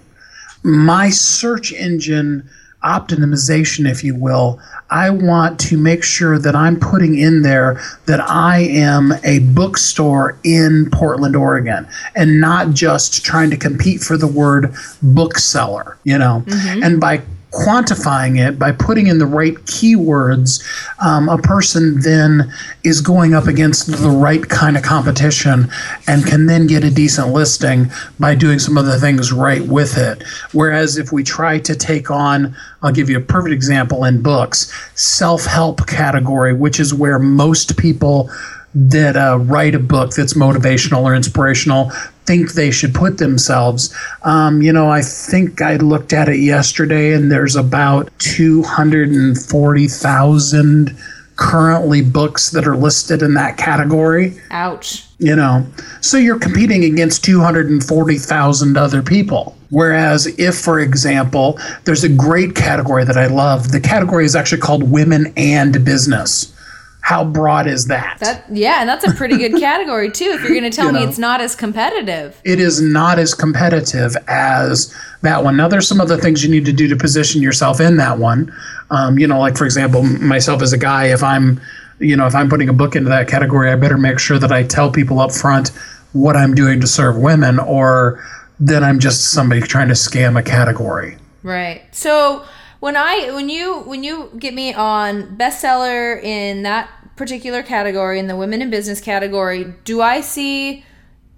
my 0.63 1.09
search 1.09 1.71
engine 1.73 2.49
optimization, 2.83 3.89
if 3.89 4.03
you 4.03 4.15
will, 4.15 4.59
I 4.89 5.09
want 5.09 5.59
to 5.61 5.77
make 5.77 6.03
sure 6.03 6.39
that 6.39 6.55
I'm 6.55 6.79
putting 6.79 7.17
in 7.17 7.41
there 7.41 7.81
that 8.05 8.21
I 8.21 8.59
am 8.59 9.13
a 9.23 9.39
bookstore 9.39 10.37
in 10.43 10.89
Portland, 10.91 11.35
Oregon, 11.35 11.87
and 12.15 12.39
not 12.39 12.71
just 12.71 13.25
trying 13.25 13.49
to 13.49 13.57
compete 13.57 14.01
for 14.01 14.17
the 14.17 14.27
word 14.27 14.73
bookseller, 15.01 15.97
you 16.03 16.17
know. 16.17 16.43
Mm-hmm. 16.45 16.83
And 16.83 16.99
by 17.01 17.21
quantifying 17.51 18.37
it 18.37 18.59
by 18.59 18.71
putting 18.71 19.07
in 19.07 19.17
the 19.17 19.25
right 19.25 19.55
keywords, 19.65 20.63
um, 21.03 21.27
a 21.29 21.37
person 21.37 21.99
then 22.01 22.53
is 22.83 23.01
going 23.01 23.33
up 23.33 23.47
against 23.47 23.87
the 23.87 24.09
right 24.09 24.47
kind 24.49 24.77
of 24.77 24.83
competition 24.83 25.69
and 26.07 26.25
can 26.25 26.45
then 26.45 26.67
get 26.67 26.83
a 26.83 26.91
decent 26.91 27.29
listing 27.29 27.89
by 28.19 28.35
doing 28.35 28.59
some 28.59 28.77
of 28.77 28.85
the 28.85 28.99
things 28.99 29.31
right 29.31 29.63
with 29.63 29.97
it. 29.97 30.23
Whereas 30.51 30.97
if 30.97 31.11
we 31.11 31.23
try 31.23 31.59
to 31.59 31.75
take 31.75 32.11
on, 32.11 32.55
I'll 32.83 32.91
give 32.91 33.09
you 33.09 33.17
a 33.17 33.21
perfect 33.21 33.53
example 33.53 34.05
in 34.05 34.21
books, 34.21 34.71
self 34.95 35.45
help 35.45 35.87
category, 35.87 36.53
which 36.53 36.79
is 36.79 36.93
where 36.93 37.19
most 37.19 37.77
people 37.77 38.29
that 38.75 39.17
uh, 39.17 39.39
write 39.39 39.73
a 39.73 39.79
book 39.79 40.11
that's 40.11 40.35
motivational 40.35 41.01
or 41.03 41.15
inspirational 41.15 41.91
think 42.29 42.53
they 42.53 42.69
should 42.69 42.93
put 42.93 43.17
themselves. 43.17 43.91
Um, 44.21 44.61
you 44.61 44.71
know, 44.71 44.91
I 44.91 45.01
think 45.01 45.63
I 45.63 45.77
looked 45.77 46.13
at 46.13 46.29
it 46.29 46.39
yesterday, 46.39 47.13
and 47.13 47.31
there's 47.31 47.55
about 47.55 48.11
240,000 48.19 50.95
currently 51.37 52.03
books 52.03 52.51
that 52.51 52.67
are 52.67 52.77
listed 52.77 53.23
in 53.23 53.33
that 53.33 53.57
category. 53.57 54.39
Ouch. 54.51 55.07
You 55.17 55.35
know, 55.35 55.65
so 56.01 56.17
you're 56.17 56.37
competing 56.37 56.83
against 56.83 57.25
240,000 57.25 58.77
other 58.77 59.01
people. 59.01 59.55
Whereas, 59.71 60.27
if, 60.37 60.55
for 60.55 60.79
example, 60.79 61.59
there's 61.85 62.03
a 62.03 62.09
great 62.09 62.53
category 62.53 63.05
that 63.05 63.17
I 63.17 63.25
love, 63.25 63.71
the 63.71 63.81
category 63.81 64.25
is 64.25 64.35
actually 64.35 64.61
called 64.61 64.83
Women 64.83 65.33
and 65.35 65.83
Business. 65.83 66.53
How 67.01 67.23
broad 67.23 67.65
is 67.65 67.87
that? 67.87 68.17
That 68.19 68.45
yeah, 68.51 68.81
and 68.81 68.89
that's 68.89 69.05
a 69.05 69.13
pretty 69.13 69.37
good 69.37 69.53
category 69.59 70.11
too. 70.11 70.25
If 70.25 70.41
you're 70.41 70.49
going 70.51 70.63
to 70.63 70.69
tell 70.69 70.87
You 70.87 70.93
me 70.93 70.99
know. 71.03 71.09
it's 71.09 71.17
not 71.17 71.41
as 71.41 71.55
competitive. 71.55 72.39
it 72.43 72.59
is 72.59 72.81
not 72.81 73.17
as 73.17 73.33
competitive 73.33 74.15
as 74.27 74.93
that 75.21 75.43
one. 75.43 75.57
Now, 75.57 75.67
there's 75.67 75.87
some 75.87 75.99
other 76.01 76.17
things 76.17 76.43
you 76.43 76.51
need 76.51 76.65
to 76.65 76.73
do 76.73 76.87
to 76.87 76.95
position 76.95 77.41
yourself 77.41 77.79
in 77.79 77.97
that 77.97 78.19
one. 78.19 78.53
Um, 78.91 79.17
you 79.17 79.27
know, 79.27 79.39
like 79.39 79.57
for 79.57 79.65
example, 79.65 80.03
myself 80.03 80.61
as 80.61 80.71
a 80.73 80.77
guy, 80.77 81.05
if 81.05 81.23
I'm, 81.23 81.59
you 81.99 82.15
know, 82.15 82.27
if 82.27 82.35
I'm 82.35 82.49
putting 82.49 82.69
a 82.69 82.73
book 82.73 82.95
into 82.95 83.09
that 83.09 83.27
category, 83.27 83.71
I 83.71 83.75
better 83.75 83.97
make 83.97 84.19
sure 84.19 84.37
that 84.37 84.51
I 84.51 84.63
tell 84.63 84.91
people 84.91 85.19
up 85.19 85.31
front 85.31 85.69
what 86.13 86.35
I'm 86.35 86.53
doing 86.53 86.79
to 86.81 86.87
serve 86.87 87.17
women, 87.17 87.59
or 87.59 88.23
then 88.59 88.83
I'm 88.83 88.99
just 88.99 89.31
somebody 89.31 89.61
trying 89.61 89.87
to 89.87 89.93
scam 89.93 90.37
a 90.37 90.43
category. 90.43 91.17
Right. 91.43 91.83
So 91.95 92.45
when 92.79 92.95
I 92.95 93.31
when 93.31 93.49
you 93.49 93.79
when 93.79 94.03
you 94.03 94.31
get 94.37 94.53
me 94.53 94.73
on 94.73 95.37
bestseller 95.37 96.21
in 96.23 96.63
that 96.63 96.89
particular 97.15 97.61
category 97.61 98.19
in 98.19 98.27
the 98.27 98.35
women 98.35 98.61
in 98.61 98.69
business 98.69 99.01
category, 99.01 99.73
do 99.83 100.01
I 100.01 100.21
see 100.21 100.85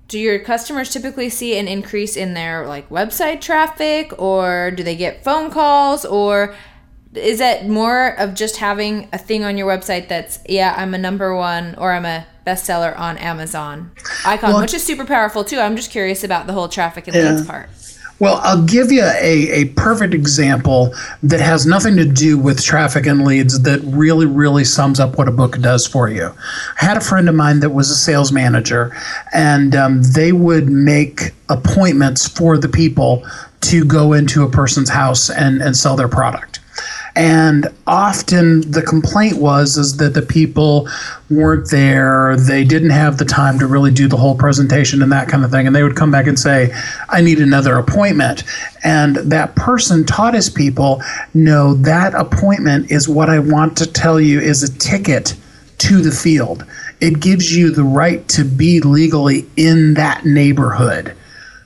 do 0.07 0.19
your 0.19 0.39
customers 0.39 0.91
typically 0.91 1.29
see 1.29 1.57
an 1.57 1.67
increase 1.67 2.17
in 2.17 2.33
their 2.33 2.67
like 2.67 2.89
website 2.89 3.39
traffic 3.39 4.13
or 4.19 4.69
do 4.71 4.83
they 4.83 4.95
get 4.95 5.23
phone 5.23 5.49
calls 5.49 6.03
or 6.03 6.53
is 7.13 7.39
it 7.39 7.67
more 7.67 8.19
of 8.19 8.33
just 8.33 8.57
having 8.57 9.07
a 9.13 9.17
thing 9.17 9.45
on 9.45 9.57
your 9.57 9.67
website 9.67 10.09
that's 10.09 10.39
yeah 10.49 10.75
i'm 10.77 10.93
a 10.93 10.97
number 10.97 11.33
one 11.33 11.75
or 11.75 11.93
i'm 11.93 12.03
a 12.03 12.27
bestseller 12.45 12.97
on 12.99 13.17
amazon? 13.19 13.91
Icon 14.25 14.51
well, 14.51 14.61
which 14.61 14.73
is 14.73 14.83
super 14.83 15.05
powerful 15.05 15.45
too. 15.45 15.59
I'm 15.59 15.77
just 15.77 15.91
curious 15.91 16.25
about 16.25 16.45
the 16.45 16.53
whole 16.53 16.67
traffic 16.67 17.07
and 17.07 17.15
yeah. 17.15 17.31
leads 17.31 17.47
part 17.47 17.69
well, 18.21 18.39
I'll 18.43 18.61
give 18.61 18.91
you 18.91 19.01
a, 19.03 19.49
a 19.49 19.65
perfect 19.69 20.13
example 20.13 20.93
that 21.23 21.39
has 21.39 21.65
nothing 21.65 21.95
to 21.95 22.05
do 22.05 22.37
with 22.37 22.63
traffic 22.63 23.07
and 23.07 23.25
leads 23.25 23.63
that 23.63 23.81
really, 23.81 24.27
really 24.27 24.63
sums 24.63 24.99
up 24.99 25.17
what 25.17 25.27
a 25.27 25.31
book 25.31 25.57
does 25.59 25.87
for 25.87 26.07
you. 26.07 26.31
I 26.79 26.85
had 26.85 26.97
a 26.97 27.01
friend 27.01 27.27
of 27.27 27.33
mine 27.33 27.61
that 27.61 27.71
was 27.71 27.89
a 27.89 27.95
sales 27.95 28.31
manager, 28.31 28.95
and 29.33 29.75
um, 29.75 30.03
they 30.03 30.33
would 30.33 30.69
make 30.69 31.31
appointments 31.49 32.27
for 32.27 32.59
the 32.59 32.69
people 32.69 33.25
to 33.61 33.83
go 33.83 34.13
into 34.13 34.43
a 34.43 34.49
person's 34.51 34.91
house 34.91 35.31
and, 35.31 35.59
and 35.59 35.75
sell 35.75 35.95
their 35.95 36.07
product. 36.07 36.50
And 37.15 37.67
often 37.87 38.71
the 38.71 38.81
complaint 38.81 39.37
was 39.37 39.77
is 39.77 39.97
that 39.97 40.13
the 40.13 40.21
people 40.21 40.87
weren't 41.29 41.69
there, 41.69 42.37
they 42.37 42.63
didn't 42.63 42.91
have 42.91 43.17
the 43.17 43.25
time 43.25 43.59
to 43.59 43.67
really 43.67 43.91
do 43.91 44.07
the 44.07 44.17
whole 44.17 44.35
presentation 44.35 45.01
and 45.01 45.11
that 45.11 45.27
kind 45.27 45.43
of 45.43 45.51
thing. 45.51 45.67
And 45.67 45.75
they 45.75 45.83
would 45.83 45.95
come 45.95 46.11
back 46.11 46.27
and 46.27 46.39
say, 46.39 46.73
I 47.09 47.21
need 47.21 47.39
another 47.39 47.75
appointment. 47.75 48.43
And 48.83 49.17
that 49.17 49.55
person 49.55 50.05
taught 50.05 50.33
his 50.33 50.49
people, 50.49 51.01
no, 51.33 51.73
that 51.75 52.13
appointment 52.13 52.91
is 52.91 53.09
what 53.09 53.29
I 53.29 53.39
want 53.39 53.77
to 53.79 53.85
tell 53.85 54.19
you 54.19 54.39
is 54.39 54.63
a 54.63 54.77
ticket 54.79 55.35
to 55.79 56.01
the 56.01 56.11
field. 56.11 56.65
It 57.01 57.19
gives 57.19 57.55
you 57.55 57.71
the 57.71 57.83
right 57.83 58.25
to 58.29 58.45
be 58.45 58.79
legally 58.79 59.47
in 59.57 59.95
that 59.95 60.25
neighborhood 60.25 61.15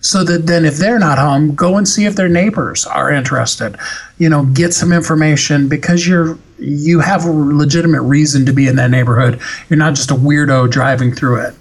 so 0.05 0.23
that 0.23 0.45
then 0.45 0.65
if 0.65 0.77
they're 0.77 0.99
not 0.99 1.17
home 1.17 1.55
go 1.55 1.77
and 1.77 1.87
see 1.87 2.05
if 2.05 2.15
their 2.15 2.29
neighbors 2.29 2.85
are 2.85 3.11
interested. 3.11 3.75
You 4.19 4.29
know 4.29 4.45
get 4.45 4.73
some 4.73 4.93
information 4.93 5.67
because 5.67 6.07
you're 6.07 6.37
you 6.59 6.99
have 6.99 7.25
a 7.25 7.31
legitimate 7.31 8.03
reason 8.03 8.45
to 8.45 8.53
be 8.53 8.67
in 8.67 8.75
that 8.75 8.91
neighborhood. 8.91 9.41
You're 9.67 9.79
not 9.79 9.95
just 9.95 10.11
a 10.11 10.15
weirdo 10.15 10.69
driving 10.69 11.13
through 11.13 11.41
it. 11.41 11.55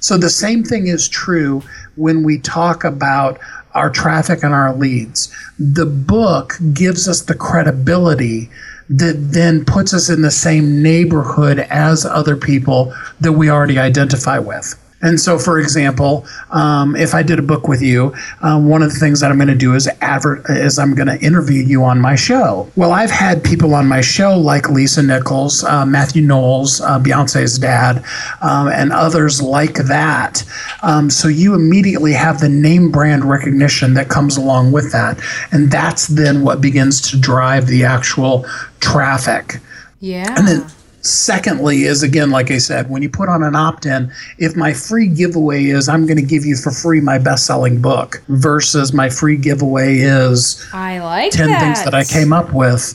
So 0.00 0.16
the 0.16 0.30
same 0.30 0.64
thing 0.64 0.86
is 0.86 1.08
true 1.08 1.62
when 1.96 2.22
we 2.22 2.38
talk 2.38 2.84
about 2.84 3.38
our 3.74 3.90
traffic 3.90 4.42
and 4.42 4.54
our 4.54 4.74
leads. 4.74 5.32
The 5.58 5.86
book 5.86 6.54
gives 6.72 7.06
us 7.06 7.20
the 7.20 7.34
credibility 7.34 8.48
that 8.88 9.32
then 9.32 9.64
puts 9.64 9.92
us 9.92 10.08
in 10.08 10.22
the 10.22 10.30
same 10.30 10.82
neighborhood 10.82 11.60
as 11.70 12.04
other 12.04 12.36
people 12.36 12.92
that 13.20 13.32
we 13.32 13.50
already 13.50 13.78
identify 13.78 14.38
with 14.38 14.74
and 15.02 15.18
so, 15.18 15.38
for 15.38 15.58
example, 15.58 16.26
um, 16.50 16.94
if 16.94 17.14
I 17.14 17.22
did 17.22 17.38
a 17.38 17.42
book 17.42 17.68
with 17.68 17.80
you, 17.80 18.14
um, 18.42 18.68
one 18.68 18.82
of 18.82 18.92
the 18.92 18.98
things 18.98 19.20
that 19.20 19.30
I'm 19.30 19.38
going 19.38 19.48
to 19.48 19.54
do 19.54 19.74
is 19.74 19.88
advert 20.00 20.44
is 20.48 20.78
I'm 20.78 20.94
going 20.94 21.08
to 21.08 21.18
interview 21.24 21.62
you 21.62 21.84
on 21.84 22.00
my 22.00 22.14
show. 22.14 22.70
Well, 22.76 22.92
I've 22.92 23.10
had 23.10 23.42
people 23.42 23.74
on 23.74 23.88
my 23.88 24.00
show 24.00 24.36
like 24.36 24.68
Lisa 24.68 25.02
Nichols, 25.02 25.64
uh, 25.64 25.86
Matthew 25.86 26.22
Knowles, 26.22 26.80
uh, 26.80 26.98
Beyonce's 26.98 27.58
dad, 27.58 28.04
um, 28.42 28.68
and 28.68 28.92
others 28.92 29.40
like 29.40 29.74
that. 29.74 30.44
Um, 30.82 31.08
so 31.08 31.28
you 31.28 31.54
immediately 31.54 32.12
have 32.12 32.40
the 32.40 32.48
name 32.48 32.90
brand 32.90 33.24
recognition 33.24 33.94
that 33.94 34.08
comes 34.08 34.36
along 34.36 34.72
with 34.72 34.92
that, 34.92 35.20
and 35.52 35.70
that's 35.70 36.08
then 36.08 36.42
what 36.42 36.60
begins 36.60 37.00
to 37.10 37.18
drive 37.18 37.66
the 37.66 37.84
actual 37.84 38.44
traffic. 38.80 39.60
Yeah. 40.00 40.34
And 40.36 40.46
then 40.46 40.66
Secondly, 41.02 41.84
is 41.84 42.02
again, 42.02 42.30
like 42.30 42.50
I 42.50 42.58
said, 42.58 42.90
when 42.90 43.02
you 43.02 43.08
put 43.08 43.28
on 43.28 43.42
an 43.42 43.56
opt 43.56 43.86
in, 43.86 44.12
if 44.38 44.54
my 44.54 44.72
free 44.72 45.08
giveaway 45.08 45.64
is 45.64 45.88
I'm 45.88 46.06
going 46.06 46.18
to 46.18 46.22
give 46.22 46.44
you 46.44 46.56
for 46.56 46.70
free 46.70 47.00
my 47.00 47.18
best 47.18 47.46
selling 47.46 47.80
book 47.80 48.22
versus 48.28 48.92
my 48.92 49.08
free 49.08 49.36
giveaway 49.36 49.98
is 49.98 50.66
I 50.72 50.98
like 50.98 51.32
10 51.32 51.48
that. 51.48 51.60
things 51.60 51.84
that 51.84 51.94
I 51.94 52.04
came 52.04 52.32
up 52.32 52.52
with, 52.52 52.94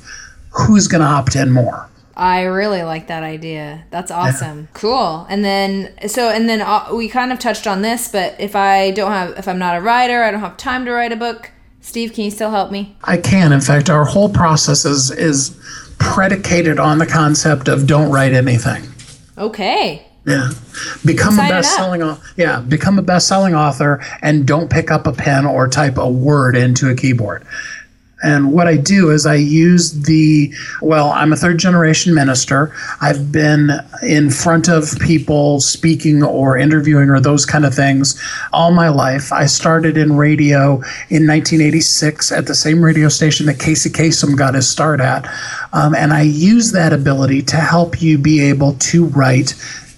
who's 0.51 0.87
going 0.87 1.01
to 1.01 1.07
opt 1.07 1.35
in 1.35 1.51
more? 1.51 1.89
I 2.17 2.43
really 2.43 2.83
like 2.83 3.07
that 3.07 3.23
idea. 3.23 3.83
That's 3.89 4.11
awesome. 4.11 4.61
Yeah. 4.61 4.67
Cool. 4.73 5.25
And 5.29 5.43
then 5.43 5.93
so 6.07 6.29
and 6.29 6.47
then 6.47 6.61
uh, 6.61 6.89
we 6.93 7.09
kind 7.09 7.33
of 7.33 7.39
touched 7.39 7.67
on 7.67 7.81
this, 7.81 8.07
but 8.07 8.39
if 8.39 8.55
I 8.55 8.91
don't 8.91 9.11
have 9.11 9.37
if 9.37 9.47
I'm 9.47 9.59
not 9.59 9.75
a 9.77 9.81
writer, 9.81 10.23
I 10.23 10.31
don't 10.31 10.39
have 10.39 10.55
time 10.57 10.85
to 10.85 10.91
write 10.91 11.11
a 11.11 11.17
book. 11.17 11.51
Steve, 11.81 12.13
can 12.13 12.23
you 12.23 12.31
still 12.31 12.51
help 12.51 12.71
me? 12.71 12.95
I 13.03 13.17
can. 13.17 13.51
In 13.51 13.61
fact, 13.61 13.89
our 13.89 14.05
whole 14.05 14.29
process 14.29 14.85
is 14.85 15.11
is 15.11 15.59
predicated 15.99 16.79
on 16.79 16.97
the 16.97 17.05
concept 17.05 17.67
of 17.67 17.87
don't 17.87 18.11
write 18.11 18.33
anything. 18.33 18.83
Okay. 19.37 20.05
Yeah. 20.25 20.51
Become 21.03 21.35
a 21.35 21.47
best-selling 21.47 22.17
yeah, 22.35 22.59
become 22.59 22.97
a 22.97 23.03
best-selling 23.03 23.53
author 23.53 24.03
and 24.21 24.47
don't 24.47 24.69
pick 24.69 24.89
up 24.89 25.05
a 25.05 25.13
pen 25.13 25.45
or 25.45 25.67
type 25.67 25.97
a 25.97 26.09
word 26.09 26.55
into 26.57 26.89
a 26.89 26.95
keyboard. 26.95 27.45
And 28.25 28.51
what 28.51 28.67
I 28.67 28.75
do 28.75 29.11
is 29.11 29.27
I 29.27 29.35
use 29.35 29.91
the, 29.91 30.51
well, 30.81 31.11
I'm 31.11 31.31
a 31.31 31.35
third 31.35 31.59
generation 31.59 32.15
minister. 32.15 32.73
I've 32.99 33.31
been 33.31 33.69
in 34.01 34.31
front 34.31 34.67
of 34.67 34.97
people 34.99 35.59
speaking 35.59 36.23
or 36.23 36.57
interviewing 36.57 37.09
or 37.09 37.19
those 37.19 37.45
kind 37.45 37.65
of 37.65 37.75
things 37.75 38.19
all 38.51 38.71
my 38.71 38.89
life. 38.89 39.31
I 39.31 39.45
started 39.45 39.95
in 39.95 40.17
radio 40.17 40.73
in 41.09 41.27
1986 41.27 42.31
at 42.31 42.47
the 42.47 42.55
same 42.55 42.83
radio 42.83 43.09
station 43.09 43.45
that 43.45 43.59
Casey 43.59 43.91
Kasem 43.91 44.35
got 44.35 44.55
his 44.55 44.67
start 44.67 45.01
at. 45.01 45.31
Um, 45.71 45.93
and 45.93 46.11
I 46.11 46.23
use 46.23 46.71
that 46.71 46.93
ability 46.93 47.43
to 47.43 47.57
help 47.57 48.01
you 48.01 48.17
be 48.17 48.41
able 48.41 48.73
to 48.73 49.05
write 49.05 49.53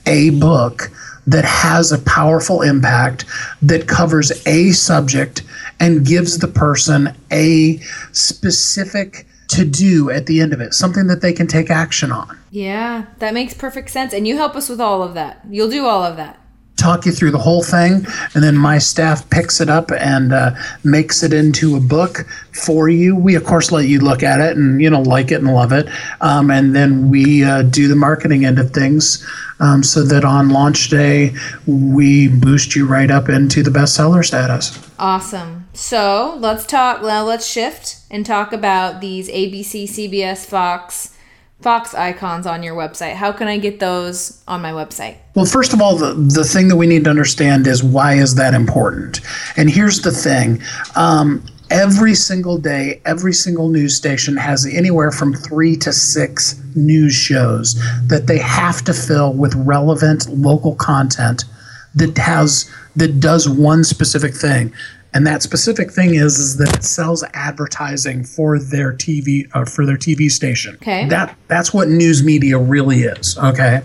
a 0.05 0.31
book 0.31 0.91
that 1.27 1.46
has 1.46 1.91
a 1.91 2.00
powerful 2.00 2.62
impact 2.62 3.25
that 3.62 3.88
covers 3.88 4.31
a 4.46 4.72
subject 4.72 5.43
and 5.79 6.05
gives 6.05 6.39
the 6.39 6.48
person 6.48 7.15
a 7.31 7.77
specific 8.12 9.27
to 9.50 9.65
do 9.65 10.10
at 10.10 10.25
the 10.25 10.41
end 10.41 10.53
of 10.53 10.62
it, 10.62 10.74
something 10.74 11.07
that 11.07 11.22
they 11.22 11.34
can 11.34 11.48
take 11.48 11.69
action 11.69 12.12
on. 12.12 12.38
Yeah, 12.51 13.05
that 13.19 13.34
makes 13.34 13.53
perfect 13.53 13.89
sense. 13.89 14.13
And 14.13 14.27
you 14.27 14.38
help 14.38 14.55
us 14.55 14.69
with 14.69 14.81
all 14.81 15.03
of 15.03 15.13
that. 15.13 15.41
You'll 15.50 15.69
do 15.69 15.86
all 15.86 16.03
of 16.03 16.17
that. 16.17 16.39
Talk 16.75 17.07
you 17.07 17.12
through 17.12 17.31
the 17.31 17.39
whole 17.39 17.63
thing, 17.63 18.05
and 18.36 18.43
then 18.43 18.55
my 18.55 18.77
staff 18.77 19.27
picks 19.31 19.60
it 19.60 19.67
up 19.67 19.91
and 19.91 20.31
uh, 20.31 20.51
makes 20.84 21.24
it 21.24 21.34
into 21.34 21.75
a 21.75 21.79
book 21.79 22.27
for 22.53 22.88
you. 22.88 23.15
We, 23.15 23.34
of 23.34 23.46
course, 23.46 23.72
let 23.72 23.88
you 23.88 24.00
look 24.00 24.22
at 24.22 24.39
it 24.39 24.57
and 24.57 24.79
you 24.79 24.88
know 24.88 25.01
like 25.01 25.31
it 25.31 25.41
and 25.41 25.51
love 25.51 25.72
it, 25.72 25.88
um, 26.22 26.51
and 26.51 26.75
then 26.75 27.10
we 27.10 27.43
uh, 27.43 27.63
do 27.63 27.88
the 27.88 27.96
marketing 27.96 28.46
end 28.46 28.60
of 28.60 28.69
things, 28.74 29.27
um, 29.60 29.81
so 29.81 30.03
that 30.03 30.24
on 30.24 30.50
launch 30.50 30.89
day 30.89 31.34
we 31.65 32.27
boost 32.27 32.75
you 32.75 32.86
right 32.86 33.10
up 33.10 33.27
into 33.27 33.63
the 33.63 33.72
bestseller 33.72 34.24
status. 34.24 34.79
Awesome. 35.00 35.66
So 35.77 36.36
let's 36.39 36.65
talk. 36.65 37.03
Now 37.03 37.24
let's 37.24 37.46
shift 37.46 37.98
and 38.10 38.25
talk 38.25 38.51
about 38.51 39.00
these 39.00 39.29
ABC, 39.29 39.84
CBS, 39.84 40.43
Fox, 40.43 41.15
Fox 41.62 41.93
icons 41.93 42.48
on 42.48 42.63
your 42.63 42.75
website. 42.75 43.13
How 43.13 43.31
can 43.31 43.48
I 43.48 43.60
get 43.60 43.79
those 43.79 44.41
on 44.48 44.60
my 44.63 44.72
website? 44.72 45.17
Well, 45.36 45.46
first 45.46 45.74
of 45.74 45.81
all, 45.81 45.96
the, 45.96 46.15
the 46.15 46.43
thing 46.43 46.67
that 46.69 46.77
we 46.77 46.88
need 46.88 47.03
to 47.03 47.12
understand 47.12 47.67
is 47.67 47.84
why 47.84 48.15
is 48.15 48.34
that 48.36 48.55
important? 48.55 49.22
And 49.55 49.69
here's 49.69 50.01
the 50.01 50.10
thing. 50.12 50.63
Um, 50.96 51.46
every 51.69 52.15
single 52.15 52.57
day, 52.57 53.00
every 53.05 53.34
single 53.34 53.69
news 53.69 53.96
station 53.96 54.36
has 54.36 54.65
anywhere 54.65 55.12
from 55.12 55.36
three 55.36 55.75
to 55.75 55.93
six 55.93 56.60
news 56.75 57.13
shows 57.13 57.75
that 58.07 58.25
they 58.25 58.39
have 58.39 58.84
to 58.86 58.96
fill 58.96 59.31
with 59.31 59.53
relevant 59.53 60.27
local 60.27 60.74
content 60.74 61.46
that 61.93 62.17
has 62.17 62.69
that 62.96 63.19
does 63.19 63.48
one 63.48 63.84
specific 63.84 64.34
thing 64.34 64.74
and 65.13 65.25
that 65.25 65.41
specific 65.41 65.91
thing 65.91 66.15
is 66.15 66.37
is 66.37 66.57
that 66.57 66.75
it 66.75 66.83
sells 66.83 67.23
advertising 67.33 68.23
for 68.23 68.59
their 68.59 68.93
TV 68.93 69.47
uh, 69.53 69.65
for 69.65 69.85
their 69.85 69.97
TV 69.97 70.29
station. 70.29 70.75
Okay. 70.75 71.07
That 71.07 71.35
that's 71.47 71.73
what 71.73 71.87
news 71.87 72.23
media 72.23 72.57
really 72.57 73.01
is. 73.01 73.37
Okay. 73.37 73.81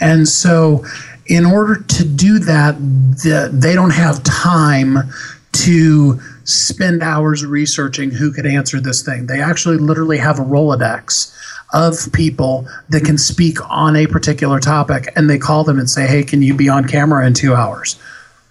And 0.00 0.28
so, 0.28 0.84
in 1.26 1.46
order 1.46 1.80
to 1.80 2.04
do 2.04 2.38
that, 2.40 2.76
the, 2.78 3.50
they 3.52 3.74
don't 3.74 3.92
have 3.92 4.22
time 4.24 4.98
to 5.52 6.20
spend 6.44 7.02
hours 7.02 7.46
researching 7.46 8.10
who 8.10 8.32
could 8.32 8.46
answer 8.46 8.80
this 8.80 9.02
thing. 9.02 9.26
They 9.26 9.40
actually 9.40 9.76
literally 9.78 10.18
have 10.18 10.38
a 10.38 10.42
Rolodex 10.42 11.32
of 11.72 12.12
people 12.12 12.66
that 12.88 13.04
can 13.04 13.16
speak 13.16 13.58
on 13.70 13.96
a 13.96 14.06
particular 14.06 14.58
topic, 14.58 15.12
and 15.14 15.30
they 15.30 15.38
call 15.38 15.64
them 15.64 15.78
and 15.78 15.88
say, 15.88 16.06
"Hey, 16.06 16.22
can 16.24 16.42
you 16.42 16.54
be 16.54 16.68
on 16.68 16.86
camera 16.86 17.26
in 17.26 17.34
two 17.34 17.54
hours?" 17.54 17.96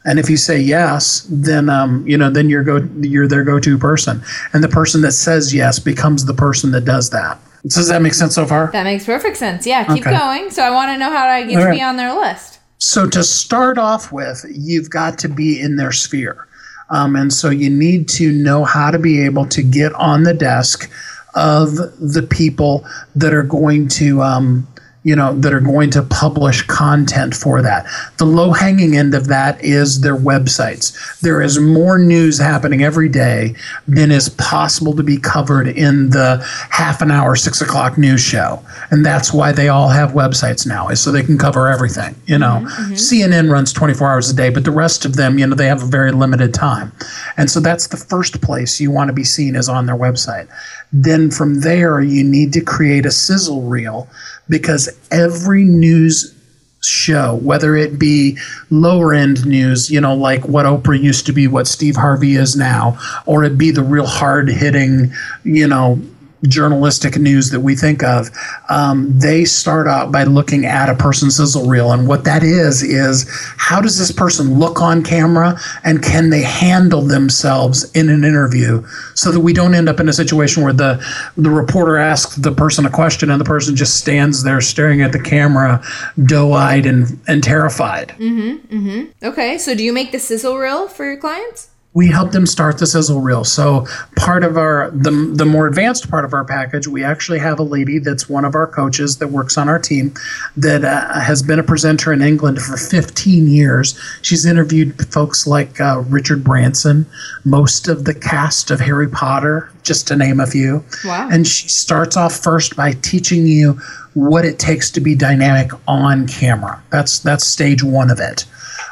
And 0.03 0.17
if 0.17 0.29
you 0.29 0.37
say 0.37 0.59
yes, 0.59 1.27
then 1.29 1.69
um, 1.69 2.05
you 2.07 2.17
know 2.17 2.29
then 2.29 2.49
you're 2.49 2.63
go 2.63 2.77
you're 3.01 3.27
their 3.27 3.43
go-to 3.43 3.77
person, 3.77 4.21
and 4.53 4.63
the 4.63 4.69
person 4.69 5.01
that 5.01 5.11
says 5.11 5.53
yes 5.53 5.79
becomes 5.79 6.25
the 6.25 6.33
person 6.33 6.71
that 6.71 6.85
does 6.85 7.11
that. 7.11 7.39
Does 7.63 7.87
that 7.89 8.01
make 8.01 8.15
sense 8.15 8.33
so 8.33 8.47
far? 8.47 8.71
That 8.71 8.83
makes 8.83 9.05
perfect 9.05 9.37
sense. 9.37 9.67
Yeah, 9.67 9.83
keep 9.83 10.05
okay. 10.05 10.17
going. 10.17 10.49
So 10.49 10.63
I 10.63 10.71
want 10.71 10.89
to 10.89 10.97
know 10.97 11.11
how 11.11 11.27
I 11.27 11.43
get 11.43 11.57
All 11.57 11.61
to 11.61 11.67
right. 11.67 11.75
be 11.75 11.83
on 11.83 11.97
their 11.97 12.13
list. 12.15 12.59
So 12.79 13.07
to 13.09 13.23
start 13.23 13.77
off 13.77 14.11
with, 14.11 14.43
you've 14.49 14.89
got 14.89 15.19
to 15.19 15.29
be 15.29 15.61
in 15.61 15.75
their 15.75 15.91
sphere, 15.91 16.47
um, 16.89 17.15
and 17.15 17.31
so 17.31 17.51
you 17.51 17.69
need 17.69 18.09
to 18.09 18.31
know 18.31 18.63
how 18.63 18.89
to 18.89 18.97
be 18.97 19.23
able 19.23 19.45
to 19.47 19.61
get 19.61 19.93
on 19.93 20.23
the 20.23 20.33
desk 20.33 20.91
of 21.35 21.75
the 21.75 22.27
people 22.27 22.85
that 23.15 23.33
are 23.33 23.43
going 23.43 23.87
to 23.87 24.21
um, 24.21 24.67
you 25.03 25.15
know, 25.15 25.33
that 25.39 25.51
are 25.51 25.59
going 25.59 25.89
to 25.89 26.03
publish 26.03 26.61
content 26.63 27.33
for 27.33 27.61
that. 27.61 27.87
The 28.17 28.25
low 28.25 28.51
hanging 28.51 28.95
end 28.95 29.15
of 29.15 29.27
that 29.27 29.63
is 29.63 30.01
their 30.01 30.15
websites. 30.15 31.19
There 31.21 31.41
is 31.41 31.59
more 31.59 31.97
news 31.97 32.37
happening 32.37 32.83
every 32.83 33.09
day 33.09 33.55
than 33.87 34.11
is 34.11 34.29
possible 34.29 34.95
to 34.95 35.01
be 35.01 35.17
covered 35.17 35.67
in 35.67 36.11
the 36.11 36.45
half 36.69 37.01
an 37.01 37.09
hour, 37.09 37.35
six 37.35 37.61
o'clock 37.61 37.97
news 37.97 38.21
show. 38.21 38.63
And 38.91 39.03
that's 39.03 39.33
why 39.33 39.51
they 39.51 39.69
all 39.69 39.89
have 39.89 40.11
websites 40.11 40.67
now, 40.67 40.89
is 40.89 41.01
so 41.01 41.11
they 41.11 41.23
can 41.23 41.37
cover 41.37 41.67
everything. 41.67 42.15
You 42.27 42.37
know, 42.37 42.63
mm-hmm. 42.63 42.93
CNN 42.93 43.51
runs 43.51 43.73
24 43.73 44.07
hours 44.07 44.29
a 44.29 44.35
day, 44.35 44.51
but 44.51 44.65
the 44.65 44.71
rest 44.71 45.03
of 45.03 45.15
them, 45.15 45.39
you 45.39 45.47
know, 45.47 45.55
they 45.55 45.67
have 45.67 45.81
a 45.81 45.87
very 45.87 46.11
limited 46.11 46.53
time. 46.53 46.91
And 47.37 47.49
so 47.49 47.59
that's 47.59 47.87
the 47.87 47.97
first 47.97 48.41
place 48.41 48.79
you 48.79 48.91
want 48.91 49.07
to 49.07 49.13
be 49.13 49.23
seen 49.23 49.55
is 49.55 49.67
on 49.67 49.87
their 49.87 49.95
website. 49.95 50.47
Then 50.93 51.31
from 51.31 51.61
there, 51.61 52.01
you 52.01 52.23
need 52.23 52.53
to 52.53 52.61
create 52.61 53.05
a 53.05 53.11
sizzle 53.11 53.63
reel 53.63 54.07
because 54.51 54.89
every 55.11 55.63
news 55.63 56.35
show, 56.83 57.35
whether 57.35 57.75
it 57.75 57.99
be 57.99 58.37
lower 58.69 59.13
end 59.13 59.45
news, 59.45 59.91
you 59.91 60.01
know, 60.01 60.15
like 60.15 60.47
what 60.47 60.65
Oprah 60.65 60.99
used 60.99 61.25
to 61.27 61.33
be, 61.33 61.47
what 61.47 61.67
Steve 61.67 61.95
Harvey 61.95 62.35
is 62.35 62.55
now, 62.55 62.97
or 63.25 63.43
it 63.43 63.57
be 63.57 63.71
the 63.71 63.83
real 63.83 64.07
hard 64.07 64.49
hitting, 64.49 65.13
you 65.43 65.67
know, 65.67 66.01
journalistic 66.43 67.17
news 67.17 67.49
that 67.51 67.59
we 67.59 67.75
think 67.75 68.03
of, 68.03 68.29
um, 68.69 69.11
they 69.17 69.45
start 69.45 69.87
out 69.87 70.11
by 70.11 70.23
looking 70.23 70.65
at 70.65 70.89
a 70.89 70.95
person's 70.95 71.37
sizzle 71.37 71.67
reel. 71.67 71.91
And 71.91 72.07
what 72.07 72.23
that 72.25 72.43
is, 72.43 72.83
is 72.83 73.29
how 73.57 73.81
does 73.81 73.97
this 73.97 74.11
person 74.11 74.59
look 74.59 74.81
on 74.81 75.03
camera 75.03 75.59
and 75.83 76.03
can 76.03 76.29
they 76.29 76.41
handle 76.41 77.01
themselves 77.01 77.91
in 77.91 78.09
an 78.09 78.23
interview 78.23 78.83
so 79.13 79.31
that 79.31 79.39
we 79.39 79.53
don't 79.53 79.73
end 79.73 79.89
up 79.89 79.99
in 79.99 80.09
a 80.09 80.13
situation 80.13 80.63
where 80.63 80.73
the, 80.73 81.03
the 81.37 81.49
reporter 81.49 81.97
asks 81.97 82.35
the 82.35 82.51
person 82.51 82.85
a 82.85 82.89
question 82.89 83.29
and 83.29 83.39
the 83.39 83.45
person 83.45 83.75
just 83.75 83.97
stands 83.97 84.43
there 84.43 84.61
staring 84.61 85.01
at 85.01 85.11
the 85.11 85.21
camera, 85.21 85.83
doe 86.25 86.53
eyed 86.53 86.85
and, 86.85 87.19
and 87.27 87.43
terrified. 87.43 88.09
Mm-hmm, 88.19 88.75
mm-hmm. 88.75 89.25
Okay, 89.25 89.57
so 89.57 89.75
do 89.75 89.83
you 89.83 89.93
make 89.93 90.11
the 90.11 90.19
sizzle 90.19 90.57
reel 90.57 90.87
for 90.87 91.05
your 91.05 91.17
clients? 91.17 91.70
We 91.93 92.07
help 92.07 92.31
them 92.31 92.45
start 92.45 92.77
the 92.77 92.87
sizzle 92.87 93.19
reel. 93.19 93.43
So 93.43 93.85
part 94.15 94.43
of 94.43 94.57
our 94.57 94.91
the 94.91 95.11
the 95.35 95.45
more 95.45 95.67
advanced 95.67 96.09
part 96.09 96.23
of 96.23 96.33
our 96.33 96.45
package, 96.45 96.87
we 96.87 97.03
actually 97.03 97.39
have 97.39 97.59
a 97.59 97.63
lady 97.63 97.99
that's 97.99 98.29
one 98.29 98.45
of 98.45 98.55
our 98.55 98.67
coaches 98.67 99.17
that 99.17 99.27
works 99.27 99.57
on 99.57 99.67
our 99.67 99.79
team 99.79 100.13
that 100.55 100.85
uh, 100.85 101.19
has 101.19 101.43
been 101.43 101.59
a 101.59 101.63
presenter 101.63 102.13
in 102.13 102.21
England 102.21 102.61
for 102.61 102.77
15 102.77 103.47
years. 103.47 103.99
She's 104.21 104.45
interviewed 104.45 105.11
folks 105.11 105.45
like 105.45 105.81
uh, 105.81 106.03
Richard 106.07 106.43
Branson, 106.43 107.05
most 107.43 107.89
of 107.89 108.05
the 108.05 108.15
cast 108.15 108.71
of 108.71 108.79
Harry 108.79 109.09
Potter, 109.09 109.69
just 109.83 110.07
to 110.07 110.15
name 110.15 110.39
a 110.39 110.47
few. 110.47 110.85
Wow. 111.03 111.27
And 111.29 111.45
she 111.45 111.67
starts 111.67 112.15
off 112.15 112.33
first 112.33 112.77
by 112.77 112.93
teaching 112.93 113.45
you 113.45 113.79
what 114.13 114.45
it 114.45 114.59
takes 114.59 114.89
to 114.91 115.01
be 115.01 115.15
dynamic 115.15 115.71
on 115.87 116.27
camera. 116.27 116.81
That's 116.89 117.19
that's 117.19 117.45
stage 117.45 117.83
1 117.83 118.09
of 118.09 118.19
it. 118.21 118.45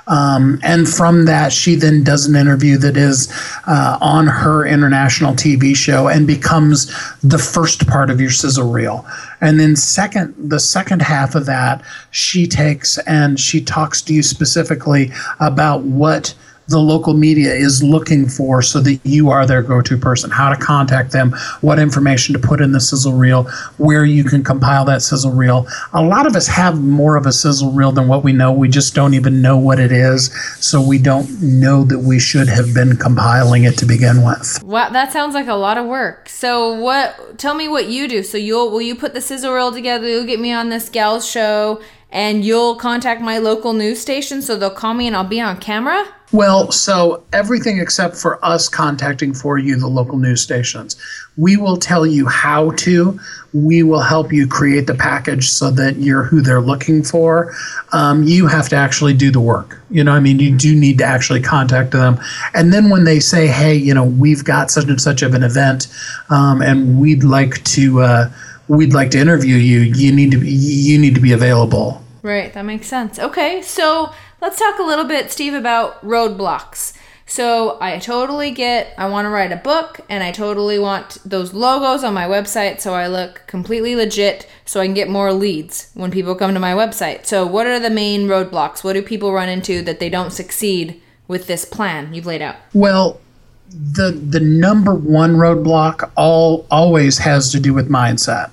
Um, 0.10 0.60
and 0.64 0.90
from 0.90 1.26
that, 1.26 1.54
she 1.54 1.76
then 1.76 2.04
does 2.04 2.26
an 2.26 2.36
interview 2.36 2.78
that 2.78 2.98
is 2.98 3.32
uh, 3.68 3.98
on 4.02 4.28
her 4.28 4.66
international 4.66 5.34
TV 5.34 5.76
show 5.76 6.08
and 6.08 6.26
becomes 6.26 6.88
the 7.22 7.38
first 7.38 7.88
part 7.88 8.10
of 8.10 8.20
your 8.20 8.32
sizzle 8.32 8.72
reel. 8.72 9.06
And 9.40 9.60
then 9.60 9.76
second, 9.76 10.34
the 10.38 10.60
second 10.60 11.04
half 11.04 11.36
of 11.36 11.46
that, 11.46 11.84
she 12.12 12.48
takes 12.48 12.98
and 13.00 13.40
she 13.40 13.62
talks 13.62 14.02
to 14.04 14.14
you 14.14 14.24
specifically 14.24 15.12
about 15.40 15.84
what 15.84 16.34
the 16.70 16.80
local 16.80 17.14
media 17.14 17.54
is 17.54 17.84
looking 17.84 18.28
for 18.28 18.62
so 18.62 18.80
that 18.80 19.00
you 19.04 19.30
are 19.30 19.46
their 19.46 19.62
go 19.62 19.82
to 19.82 19.98
person, 19.98 20.30
how 20.30 20.50
to 20.50 20.56
contact 20.56 21.12
them, 21.12 21.32
what 21.62 21.80
information 21.80 22.34
to 22.34 22.40
put 22.40 22.62
in 22.62 22.72
the 22.72 22.80
sizzle 22.80 23.14
reel, 23.14 23.44
where 23.78 24.06
you 24.06 24.24
can 24.24 24.44
compile 24.44 24.86
that 24.86 25.02
sizzle 25.02 25.32
reel. 25.32 25.68
A 25.94 26.02
lot 26.02 26.28
of 26.28 26.36
us 26.36 26.48
have 26.48 26.80
more 26.80 27.16
of 27.16 27.26
a 27.26 27.32
sizzle 27.32 27.72
reel 27.72 27.92
than 27.92 28.08
what 28.08 28.24
we 28.24 28.34
know. 28.34 28.52
We 28.52 28.70
just 28.70 28.94
don't 28.94 29.14
even 29.14 29.42
know 29.42 29.58
what 29.58 29.80
it 29.80 29.92
is. 29.92 30.32
So 30.64 30.82
we 30.82 31.00
don't 31.00 31.42
know 31.42 31.84
that 31.86 32.00
we 32.00 32.20
should 32.20 32.48
have 32.48 32.74
been 32.74 32.96
compiling 32.98 33.64
it 33.64 33.78
to 33.80 33.86
begin 33.86 34.24
with. 34.24 34.62
Wow, 34.64 34.90
that 34.90 35.12
sounds 35.12 35.34
like 35.34 35.48
a 35.48 35.56
lot 35.56 35.78
of 35.78 35.88
work. 35.88 36.30
So 36.30 36.74
what 36.74 37.38
tell 37.40 37.56
me 37.56 37.68
what 37.68 37.88
you 37.88 38.08
do. 38.08 38.24
So 38.24 38.38
you'll 38.38 38.70
will 38.72 38.82
you 38.82 38.96
put 38.96 39.14
the 39.14 39.22
sizzle 39.22 39.54
reel 39.54 39.72
together, 39.72 40.08
you'll 40.08 40.26
get 40.26 40.40
me 40.40 40.52
on 40.52 40.70
this 40.70 40.90
gal's 40.90 41.28
show 41.28 41.82
and 42.12 42.44
you'll 42.44 42.76
contact 42.76 43.22
my 43.22 43.38
local 43.38 43.74
news 43.74 44.00
station 44.00 44.42
so 44.42 44.56
they'll 44.56 44.70
call 44.70 44.94
me 44.94 45.08
and 45.08 45.16
I'll 45.16 45.24
be 45.24 45.42
on 45.42 45.58
camera? 45.58 46.06
Well, 46.32 46.72
so 46.72 47.24
everything 47.34 47.80
except 47.80 48.16
for 48.16 48.44
us 48.46 48.70
contacting 48.70 49.34
for 49.34 49.58
you, 49.58 49.76
the 49.76 49.88
local 49.88 50.18
news 50.18 50.42
stations. 50.42 50.96
We 51.38 51.58
will 51.58 51.78
tell 51.78 52.06
you 52.06 52.28
how 52.28 52.72
to. 52.72 53.20
We 53.52 53.82
will 53.82 54.02
help 54.02 54.32
you 54.32 54.46
create 54.46 54.86
the 54.86 54.94
package 54.94 55.50
so 55.50 55.72
that 55.72 55.96
you're 55.96 56.22
who 56.22 56.42
they're 56.42 56.62
looking 56.62 57.04
for. 57.04 57.56
Um, 57.94 58.24
you 58.24 58.46
have 58.46 58.70
to 58.70 58.76
actually 58.76 59.16
do 59.16 59.32
the 59.32 59.40
work. 59.40 59.82
You 59.90 60.04
know, 60.04 60.12
I 60.12 60.20
mean, 60.20 60.38
you 60.40 60.56
do 60.56 60.76
need 60.76 61.00
to 61.00 61.04
actually 61.04 61.42
contact 61.42 61.92
them. 61.92 62.20
And 62.54 62.72
then 62.72 62.92
when 62.92 63.06
they 63.06 63.20
say, 63.20 63.48
hey, 63.48 63.74
you 63.74 63.96
know, 63.96 64.04
we've 64.04 64.44
got 64.44 64.70
such 64.70 64.86
and 64.86 65.02
such 65.02 65.24
of 65.24 65.34
an 65.34 65.42
event 65.42 65.88
um, 66.30 66.62
and 66.62 67.00
we'd 67.00 67.24
like 67.24 67.64
to. 67.66 68.02
Uh, 68.02 68.30
we'd 68.70 68.94
like 68.94 69.12
to 69.12 69.20
interview 69.20 69.56
you, 69.56 69.80
you 69.80 70.12
need 70.14 70.32
to 70.32 70.38
be, 70.38 70.50
you 70.50 70.98
need 70.98 71.16
to 71.16 71.22
be 71.22 71.34
available. 71.34 72.02
Right, 72.22 72.54
that 72.54 72.64
makes 72.64 72.88
sense. 72.88 73.20
Okay, 73.20 73.62
so 73.62 74.14
let's 74.42 74.60
talk 74.60 74.80
a 74.80 74.84
little 74.84 75.06
bit, 75.06 75.32
Steve, 75.32 75.54
about 75.54 76.02
roadblocks. 76.06 76.94
So 77.26 77.78
I 77.80 78.00
totally 78.00 78.50
get 78.50 78.96
I 78.98 79.08
want 79.08 79.26
to 79.26 79.30
write 79.30 79.52
a 79.52 79.58
book 79.58 80.02
and 80.10 80.24
I 80.24 80.32
totally 80.32 80.80
want 80.80 81.20
those 81.24 81.54
logos 81.54 82.04
on 82.04 82.12
my 82.12 82.26
website 82.26 82.82
so 82.82 82.96
I 82.96 83.06
look 83.06 83.44
completely 83.46 83.96
legit 83.96 84.50
so 84.66 84.82
I 84.82 84.86
can 84.86 84.96
get 84.96 85.10
more 85.10 85.32
leads 85.32 85.92
when 85.94 86.10
people 86.10 86.34
come 86.34 86.56
to 86.56 86.60
my 86.60 86.74
website. 86.74 87.28
So 87.28 87.46
what 87.46 87.68
are 87.68 87.80
the 87.80 87.92
main 87.92 88.28
roadblocks? 88.28 88.84
What 88.84 88.94
do 88.94 89.04
people 89.04 89.32
run 89.32 89.48
into 89.48 89.84
that 89.84 90.00
they 90.00 90.10
don't 90.10 90.32
succeed 90.32 91.00
with 91.28 91.46
this 91.46 91.66
plan 91.66 92.16
you've 92.16 92.26
laid 92.26 92.42
out? 92.42 92.56
Well, 92.74 93.22
the 93.70 94.12
the 94.12 94.40
number 94.40 94.96
one 94.96 95.36
roadblock 95.36 96.10
all 96.18 96.66
always 96.72 97.20
has 97.20 97.52
to 97.52 97.60
do 97.60 97.76
with 97.76 97.90
mindset. 97.90 98.50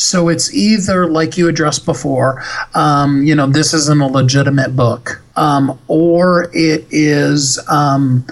So 0.00 0.28
it's 0.28 0.52
either 0.54 1.06
like 1.06 1.36
you 1.36 1.46
addressed 1.46 1.84
before, 1.84 2.42
um, 2.74 3.22
you 3.22 3.34
know, 3.34 3.46
this 3.46 3.74
isn't 3.74 4.00
a 4.00 4.06
legitimate 4.06 4.74
book, 4.74 5.22
um, 5.36 5.78
or 5.88 6.50
it 6.54 6.86
is. 6.90 7.60
Um, 7.68 8.24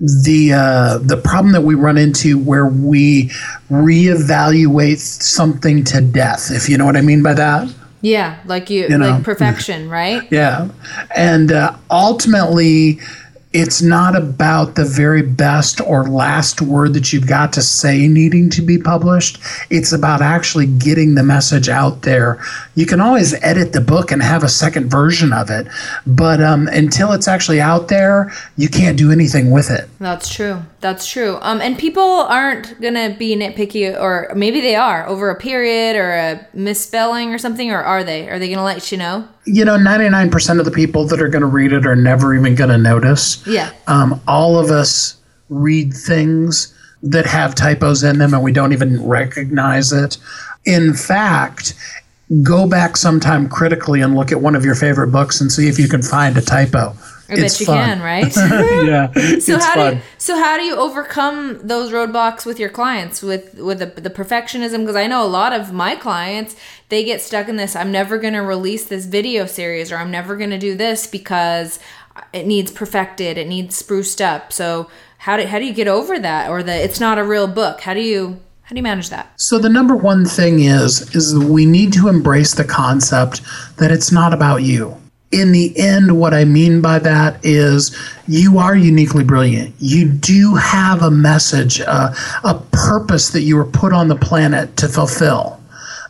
the 0.00 0.52
uh, 0.52 0.98
the 0.98 1.16
problem 1.16 1.52
that 1.52 1.60
we 1.60 1.76
run 1.76 1.96
into 1.96 2.36
where 2.36 2.66
we 2.66 3.28
reevaluate 3.70 4.98
something 4.98 5.84
to 5.84 6.00
death, 6.00 6.50
if 6.50 6.68
you 6.68 6.76
know 6.76 6.84
what 6.84 6.96
I 6.96 7.02
mean 7.02 7.22
by 7.22 7.34
that. 7.34 7.72
Yeah, 8.00 8.40
like 8.46 8.68
you, 8.68 8.88
you 8.88 8.98
know? 8.98 9.10
like 9.10 9.22
perfection, 9.22 9.88
right? 9.88 10.26
Yeah, 10.32 10.70
and 11.14 11.52
uh, 11.52 11.76
ultimately, 11.88 12.98
it's 13.52 13.82
not 13.82 14.16
about 14.16 14.76
the 14.76 14.84
very 14.84 15.22
best 15.22 15.80
or 15.80 16.08
last 16.08 16.62
word 16.62 16.94
that 16.94 17.12
you've 17.12 17.26
got 17.26 17.52
to 17.52 17.62
say 17.62 18.08
needing 18.08 18.48
to 18.50 18.62
be 18.62 18.78
published. 18.78 19.38
It's 19.68 19.92
about 19.92 20.22
actually 20.22 20.66
getting 20.66 21.14
the 21.14 21.22
message 21.22 21.68
out 21.68 22.02
there. 22.02 22.42
You 22.74 22.86
can 22.86 23.00
always 23.00 23.34
edit 23.42 23.72
the 23.72 23.80
book 23.80 24.10
and 24.10 24.22
have 24.22 24.42
a 24.42 24.48
second 24.48 24.90
version 24.90 25.32
of 25.32 25.50
it, 25.50 25.66
but 26.06 26.42
um, 26.42 26.68
until 26.68 27.12
it's 27.12 27.28
actually 27.28 27.60
out 27.60 27.88
there, 27.88 28.32
you 28.56 28.68
can't 28.68 28.96
do 28.96 29.12
anything 29.12 29.50
with 29.50 29.70
it. 29.70 29.88
That's 29.98 30.32
true. 30.32 30.62
That's 30.80 31.06
true. 31.06 31.38
Um, 31.42 31.60
and 31.60 31.78
people 31.78 32.02
aren't 32.02 32.80
gonna 32.80 33.14
be 33.18 33.36
nitpicky, 33.36 33.98
or 34.00 34.32
maybe 34.34 34.60
they 34.60 34.74
are 34.74 35.06
over 35.06 35.28
a 35.28 35.38
period 35.38 35.96
or 35.96 36.12
a 36.12 36.46
misspelling 36.54 37.34
or 37.34 37.38
something, 37.38 37.70
or 37.70 37.82
are 37.82 38.02
they? 38.02 38.28
Are 38.28 38.38
they 38.38 38.48
gonna 38.48 38.64
let 38.64 38.90
you 38.90 38.98
know? 38.98 39.28
You 39.44 39.64
know, 39.64 39.76
ninety 39.76 40.08
nine 40.08 40.30
percent 40.30 40.58
of 40.58 40.64
the 40.64 40.70
people 40.70 41.06
that 41.08 41.20
are 41.20 41.28
gonna 41.28 41.46
read 41.46 41.72
it 41.72 41.86
are 41.86 41.96
never 41.96 42.34
even 42.34 42.54
gonna 42.54 42.78
notice. 42.78 43.46
Yeah. 43.46 43.70
Um, 43.86 44.20
all 44.26 44.58
of 44.58 44.70
us 44.70 45.16
read 45.50 45.92
things 45.92 46.74
that 47.02 47.26
have 47.26 47.54
typos 47.54 48.02
in 48.02 48.18
them, 48.18 48.32
and 48.32 48.42
we 48.42 48.52
don't 48.52 48.72
even 48.72 49.04
recognize 49.06 49.92
it. 49.92 50.16
In 50.64 50.94
fact, 50.94 51.74
go 52.42 52.66
back 52.66 52.96
sometime 52.96 53.48
critically 53.48 54.00
and 54.00 54.14
look 54.14 54.32
at 54.32 54.40
one 54.40 54.54
of 54.54 54.64
your 54.64 54.74
favorite 54.74 55.08
books 55.08 55.40
and 55.40 55.52
see 55.52 55.68
if 55.68 55.78
you 55.78 55.88
can 55.88 56.02
find 56.02 56.36
a 56.36 56.40
typo 56.40 56.96
I 57.32 57.36
bet 57.36 57.60
you 57.60 57.66
fun. 57.66 57.76
can, 57.76 58.02
right? 58.02 58.36
yeah. 58.86 59.38
so 59.38 59.58
how 59.58 59.74
fun. 59.74 59.90
do 59.90 59.96
you, 59.96 60.02
so 60.18 60.36
how 60.36 60.56
do 60.56 60.64
you 60.64 60.76
overcome 60.76 61.66
those 61.66 61.90
roadblocks 61.90 62.44
with 62.44 62.58
your 62.58 62.68
clients 62.68 63.22
with 63.22 63.54
with 63.54 63.78
the, 63.78 63.86
the 64.00 64.10
perfectionism? 64.10 64.80
Because 64.80 64.96
I 64.96 65.06
know 65.06 65.24
a 65.24 65.28
lot 65.28 65.52
of 65.52 65.72
my 65.72 65.96
clients 65.96 66.56
they 66.88 67.04
get 67.04 67.20
stuck 67.22 67.48
in 67.48 67.56
this. 67.56 67.74
I'm 67.74 67.90
never 67.90 68.18
going 68.18 68.34
to 68.34 68.40
release 68.40 68.84
this 68.84 69.06
video 69.06 69.46
series, 69.46 69.90
or 69.90 69.96
I'm 69.96 70.10
never 70.10 70.36
going 70.36 70.50
to 70.50 70.58
do 70.58 70.74
this 70.74 71.06
because 71.06 71.78
it 72.32 72.46
needs 72.46 72.70
perfected, 72.70 73.38
it 73.38 73.48
needs 73.48 73.76
spruced 73.76 74.20
up. 74.20 74.52
So 74.52 74.90
how 75.18 75.36
do 75.36 75.46
how 75.46 75.58
do 75.58 75.64
you 75.64 75.74
get 75.74 75.88
over 75.88 76.18
that, 76.18 76.50
or 76.50 76.62
that 76.62 76.80
it's 76.82 77.00
not 77.00 77.18
a 77.18 77.24
real 77.24 77.46
book? 77.46 77.80
How 77.82 77.94
do 77.94 78.02
you 78.02 78.40
how 78.62 78.70
do 78.70 78.76
you 78.76 78.82
manage 78.82 79.10
that? 79.10 79.32
So 79.36 79.58
the 79.58 79.68
number 79.68 79.94
one 79.94 80.24
thing 80.24 80.60
is 80.60 81.14
is 81.14 81.38
we 81.38 81.66
need 81.66 81.92
to 81.94 82.08
embrace 82.08 82.54
the 82.54 82.64
concept 82.64 83.42
that 83.76 83.90
it's 83.90 84.10
not 84.12 84.32
about 84.32 84.62
you 84.62 84.96
in 85.32 85.52
the 85.52 85.76
end, 85.78 86.18
what 86.20 86.34
I 86.34 86.44
mean 86.44 86.80
by 86.80 86.98
that 87.00 87.40
is 87.42 87.96
you 88.28 88.58
are 88.58 88.76
uniquely 88.76 89.24
brilliant. 89.24 89.74
You 89.78 90.08
do 90.08 90.54
have 90.54 91.02
a 91.02 91.10
message, 91.10 91.80
uh, 91.80 92.12
a 92.44 92.54
purpose 92.70 93.30
that 93.30 93.40
you 93.40 93.56
were 93.56 93.64
put 93.64 93.94
on 93.94 94.08
the 94.08 94.16
planet 94.16 94.76
to 94.76 94.88
fulfill. 94.88 95.58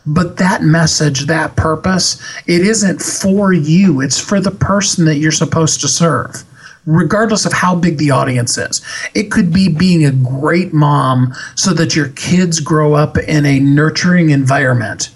but 0.05 0.35
that 0.35 0.61
message, 0.61 1.27
that 1.27 1.55
purpose, 1.55 2.21
it 2.45 2.59
isn't 2.59 3.01
for 3.01 3.53
you, 3.53 4.01
it's 4.01 4.19
for 4.19 4.41
the 4.41 4.51
person 4.51 5.05
that 5.05 5.15
you're 5.15 5.31
supposed 5.31 5.79
to 5.79 5.87
serve 5.87 6.43
regardless 6.85 7.45
of 7.45 7.53
how 7.53 7.75
big 7.75 7.97
the 7.97 8.11
audience 8.11 8.57
is. 8.57 8.81
It 9.13 9.31
could 9.31 9.53
be 9.53 9.69
being 9.69 10.05
a 10.05 10.11
great 10.11 10.73
mom 10.73 11.33
so 11.55 11.73
that 11.73 11.95
your 11.95 12.09
kids 12.09 12.59
grow 12.59 12.93
up 12.93 13.17
in 13.17 13.45
a 13.45 13.59
nurturing 13.59 14.29
environment. 14.29 15.09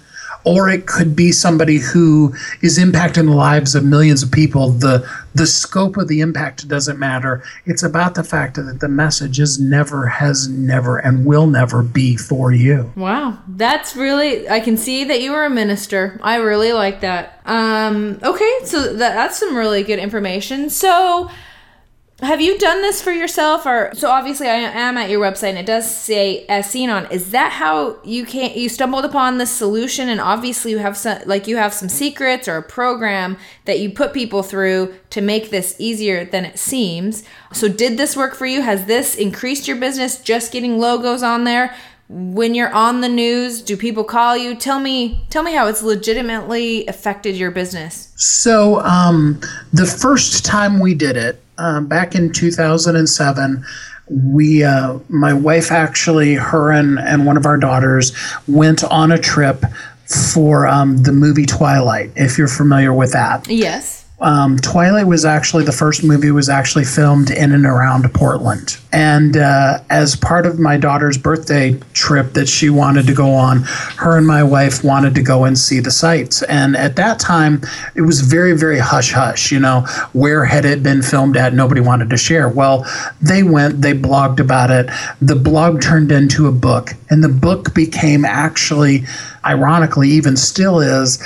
Or 0.44 0.70
it 0.70 0.86
could 0.86 1.14
be 1.14 1.32
somebody 1.32 1.76
who 1.78 2.34
is 2.62 2.78
impacting 2.78 3.26
the 3.26 3.36
lives 3.36 3.74
of 3.74 3.84
millions 3.84 4.22
of 4.22 4.32
people. 4.32 4.70
The 4.70 5.06
the 5.34 5.46
scope 5.46 5.98
of 5.98 6.08
the 6.08 6.20
impact 6.20 6.66
doesn't 6.68 6.98
matter. 6.98 7.42
It's 7.66 7.82
about 7.82 8.14
the 8.14 8.24
fact 8.24 8.54
that 8.54 8.80
the 8.80 8.88
message 8.88 9.40
is 9.40 9.60
never, 9.60 10.06
has 10.06 10.48
never, 10.48 10.98
and 10.98 11.26
will 11.26 11.46
never 11.46 11.82
be 11.82 12.16
for 12.16 12.50
you. 12.50 12.90
Wow, 12.96 13.38
that's 13.46 13.94
really. 13.94 14.48
I 14.48 14.60
can 14.60 14.78
see 14.78 15.04
that 15.04 15.20
you 15.20 15.34
are 15.34 15.44
a 15.44 15.50
minister. 15.50 16.18
I 16.22 16.36
really 16.36 16.72
like 16.72 17.02
that. 17.02 17.40
Um, 17.44 18.18
okay, 18.22 18.58
so 18.64 18.94
that, 18.94 19.14
that's 19.14 19.38
some 19.38 19.54
really 19.54 19.82
good 19.82 19.98
information. 19.98 20.70
So 20.70 21.28
have 22.20 22.40
you 22.40 22.58
done 22.58 22.82
this 22.82 23.00
for 23.00 23.12
yourself 23.12 23.64
or 23.64 23.90
so 23.94 24.10
obviously 24.10 24.48
i 24.48 24.54
am 24.54 24.96
at 24.96 25.08
your 25.08 25.20
website 25.20 25.50
and 25.50 25.58
it 25.58 25.66
does 25.66 25.88
say 25.88 26.44
as 26.46 26.68
seen 26.68 26.90
on 26.90 27.06
is 27.12 27.30
that 27.30 27.52
how 27.52 27.96
you 28.02 28.24
can 28.24 28.50
you 28.58 28.68
stumbled 28.68 29.04
upon 29.04 29.38
this 29.38 29.50
solution 29.50 30.08
and 30.08 30.20
obviously 30.20 30.72
you 30.72 30.78
have 30.78 30.96
some 30.96 31.18
like 31.26 31.46
you 31.46 31.56
have 31.56 31.72
some 31.72 31.88
secrets 31.88 32.48
or 32.48 32.56
a 32.56 32.62
program 32.62 33.36
that 33.64 33.78
you 33.78 33.90
put 33.90 34.12
people 34.12 34.42
through 34.42 34.94
to 35.10 35.20
make 35.20 35.50
this 35.50 35.76
easier 35.78 36.24
than 36.24 36.44
it 36.44 36.58
seems. 36.58 37.22
So 37.52 37.68
did 37.68 37.96
this 37.96 38.16
work 38.16 38.34
for 38.34 38.46
you? 38.46 38.62
Has 38.62 38.86
this 38.86 39.14
increased 39.14 39.68
your 39.68 39.76
business 39.76 40.20
just 40.20 40.52
getting 40.52 40.78
logos 40.78 41.22
on 41.22 41.44
there? 41.44 41.74
When 42.08 42.54
you're 42.54 42.72
on 42.72 43.02
the 43.02 43.08
news 43.08 43.60
do 43.60 43.76
people 43.76 44.04
call 44.04 44.36
you? 44.36 44.54
Tell 44.54 44.80
me 44.80 45.26
tell 45.30 45.42
me 45.42 45.52
how 45.52 45.66
it's 45.66 45.82
legitimately 45.82 46.86
affected 46.86 47.36
your 47.36 47.50
business. 47.50 48.12
So 48.16 48.80
um, 48.80 49.40
the 49.72 49.86
first 49.86 50.44
time 50.44 50.80
we 50.80 50.94
did 50.94 51.16
it 51.16 51.42
um, 51.58 51.86
back 51.86 52.14
in 52.14 52.32
2007 52.32 53.64
we 54.10 54.64
uh, 54.64 54.98
my 55.08 55.34
wife 55.34 55.70
actually 55.70 56.34
her 56.34 56.72
and, 56.72 56.98
and 56.98 57.26
one 57.26 57.36
of 57.36 57.44
our 57.44 57.58
daughters 57.58 58.16
went 58.46 58.82
on 58.84 59.12
a 59.12 59.18
trip 59.18 59.64
for 60.06 60.66
um, 60.66 61.02
the 61.02 61.12
movie 61.12 61.46
twilight 61.46 62.10
if 62.16 62.38
you're 62.38 62.48
familiar 62.48 62.92
with 62.92 63.12
that 63.12 63.46
yes 63.48 63.98
um, 64.20 64.56
Twilight 64.58 65.06
was 65.06 65.24
actually 65.24 65.64
the 65.64 65.72
first 65.72 66.02
movie 66.02 66.30
was 66.30 66.48
actually 66.48 66.84
filmed 66.84 67.30
in 67.30 67.52
and 67.52 67.64
around 67.64 68.12
Portland. 68.12 68.78
And 68.92 69.36
uh, 69.36 69.80
as 69.90 70.16
part 70.16 70.46
of 70.46 70.58
my 70.58 70.76
daughter's 70.76 71.18
birthday 71.18 71.78
trip 71.92 72.32
that 72.32 72.48
she 72.48 72.70
wanted 72.70 73.06
to 73.06 73.14
go 73.14 73.32
on, 73.34 73.58
her 73.98 74.16
and 74.16 74.26
my 74.26 74.42
wife 74.42 74.82
wanted 74.82 75.14
to 75.16 75.22
go 75.22 75.44
and 75.44 75.58
see 75.58 75.80
the 75.80 75.90
sights. 75.90 76.42
And 76.44 76.76
at 76.76 76.96
that 76.96 77.18
time, 77.18 77.62
it 77.94 78.02
was 78.02 78.20
very, 78.20 78.56
very 78.56 78.78
hush 78.78 79.12
hush. 79.12 79.52
You 79.52 79.60
know, 79.60 79.82
where 80.12 80.44
had 80.44 80.64
it 80.64 80.82
been 80.82 81.02
filmed 81.02 81.36
at? 81.36 81.52
Nobody 81.52 81.80
wanted 81.80 82.08
to 82.10 82.16
share. 82.16 82.48
Well, 82.48 82.86
they 83.20 83.42
went, 83.42 83.82
they 83.82 83.92
blogged 83.92 84.40
about 84.40 84.70
it. 84.70 84.88
The 85.20 85.36
blog 85.36 85.82
turned 85.82 86.10
into 86.10 86.46
a 86.46 86.52
book, 86.52 86.90
and 87.10 87.22
the 87.22 87.28
book 87.28 87.74
became 87.74 88.24
actually 88.24 89.04
ironically, 89.44 90.08
even 90.10 90.36
still 90.36 90.80
is 90.80 91.22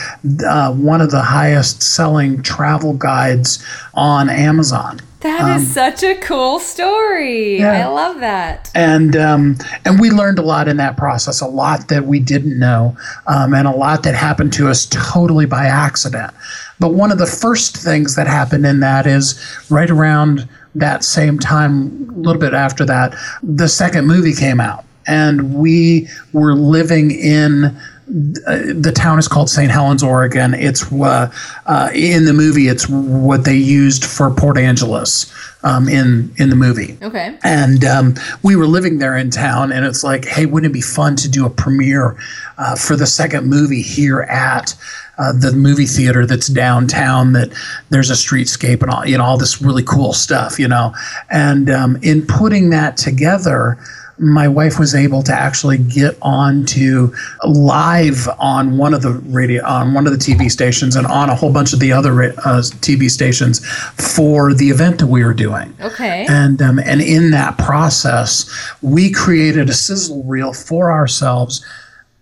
uh, 0.46 0.72
one 0.72 1.00
of 1.00 1.10
the 1.10 1.22
highest 1.22 1.82
selling 1.82 2.42
travel 2.42 2.94
guides 2.94 3.64
on 3.94 4.28
Amazon. 4.28 5.00
That 5.22 5.42
um, 5.42 5.50
is 5.52 5.72
such 5.72 6.02
a 6.02 6.16
cool 6.16 6.58
story. 6.58 7.60
Yeah. 7.60 7.86
I 7.86 7.90
love 7.90 8.18
that. 8.20 8.70
And 8.74 9.14
um, 9.16 9.56
and 9.84 10.00
we 10.00 10.10
learned 10.10 10.38
a 10.38 10.42
lot 10.42 10.66
in 10.66 10.76
that 10.78 10.96
process, 10.96 11.40
a 11.40 11.46
lot 11.46 11.88
that 11.88 12.06
we 12.06 12.18
didn't 12.18 12.58
know, 12.58 12.96
um, 13.28 13.54
and 13.54 13.68
a 13.68 13.70
lot 13.70 14.02
that 14.02 14.14
happened 14.14 14.52
to 14.54 14.68
us 14.68 14.86
totally 14.86 15.46
by 15.46 15.66
accident. 15.66 16.32
But 16.80 16.94
one 16.94 17.12
of 17.12 17.18
the 17.18 17.26
first 17.26 17.76
things 17.76 18.16
that 18.16 18.26
happened 18.26 18.66
in 18.66 18.80
that 18.80 19.06
is 19.06 19.40
right 19.70 19.90
around 19.90 20.48
that 20.74 21.04
same 21.04 21.38
time, 21.38 22.08
a 22.10 22.18
little 22.18 22.40
bit 22.40 22.54
after 22.54 22.84
that, 22.86 23.14
the 23.42 23.68
second 23.68 24.06
movie 24.06 24.34
came 24.34 24.58
out, 24.58 24.84
and 25.06 25.54
we 25.54 26.08
were 26.32 26.54
living 26.54 27.12
in 27.12 27.78
the 28.06 28.92
town 28.94 29.18
is 29.18 29.28
called 29.28 29.48
St. 29.48 29.70
Helens, 29.70 30.02
Oregon. 30.02 30.54
It's 30.54 30.90
uh, 30.92 31.32
uh, 31.66 31.90
in 31.94 32.24
the 32.24 32.32
movie. 32.32 32.68
It's 32.68 32.88
what 32.88 33.44
they 33.44 33.56
used 33.56 34.04
for 34.04 34.30
Port 34.30 34.58
Angeles 34.58 35.32
um, 35.62 35.88
in 35.88 36.32
in 36.38 36.50
the 36.50 36.56
movie. 36.56 36.98
Okay. 37.02 37.38
And 37.44 37.84
um, 37.84 38.14
we 38.42 38.56
were 38.56 38.66
living 38.66 38.98
there 38.98 39.16
in 39.16 39.30
town, 39.30 39.72
and 39.72 39.86
it's 39.86 40.02
like, 40.02 40.24
hey, 40.24 40.46
wouldn't 40.46 40.70
it 40.70 40.74
be 40.74 40.80
fun 40.80 41.16
to 41.16 41.28
do 41.28 41.46
a 41.46 41.50
premiere 41.50 42.16
uh, 42.58 42.76
for 42.76 42.96
the 42.96 43.06
second 43.06 43.48
movie 43.48 43.82
here 43.82 44.22
at 44.22 44.74
uh, 45.18 45.32
the 45.32 45.52
movie 45.52 45.86
theater 45.86 46.26
that's 46.26 46.48
downtown? 46.48 47.32
That 47.32 47.50
there's 47.90 48.10
a 48.10 48.14
streetscape 48.14 48.82
and 48.82 48.90
all 48.90 49.06
you 49.06 49.16
know 49.16 49.24
all 49.24 49.38
this 49.38 49.62
really 49.62 49.84
cool 49.84 50.12
stuff, 50.12 50.58
you 50.58 50.68
know. 50.68 50.92
And 51.30 51.70
um, 51.70 51.96
in 52.02 52.26
putting 52.26 52.70
that 52.70 52.96
together 52.96 53.78
my 54.22 54.46
wife 54.46 54.78
was 54.78 54.94
able 54.94 55.22
to 55.24 55.32
actually 55.32 55.78
get 55.78 56.16
on 56.22 56.64
to 56.64 57.12
live 57.44 58.28
on 58.38 58.78
one 58.78 58.94
of 58.94 59.02
the 59.02 59.12
radio 59.26 59.64
on 59.66 59.94
one 59.94 60.06
of 60.06 60.12
the 60.12 60.18
TV 60.18 60.50
stations 60.50 60.94
and 60.94 61.06
on 61.08 61.28
a 61.28 61.34
whole 61.34 61.52
bunch 61.52 61.72
of 61.72 61.80
the 61.80 61.90
other 61.90 62.22
uh, 62.22 62.62
TV 62.80 63.10
stations 63.10 63.66
for 63.66 64.54
the 64.54 64.70
event 64.70 65.00
that 65.00 65.08
we 65.08 65.24
were 65.24 65.34
doing. 65.34 65.74
Okay. 65.80 66.24
And 66.28 66.62
um, 66.62 66.78
and 66.78 67.00
in 67.00 67.32
that 67.32 67.58
process, 67.58 68.48
we 68.80 69.10
created 69.10 69.68
a 69.68 69.74
sizzle 69.74 70.22
reel 70.22 70.52
for 70.52 70.92
ourselves 70.92 71.64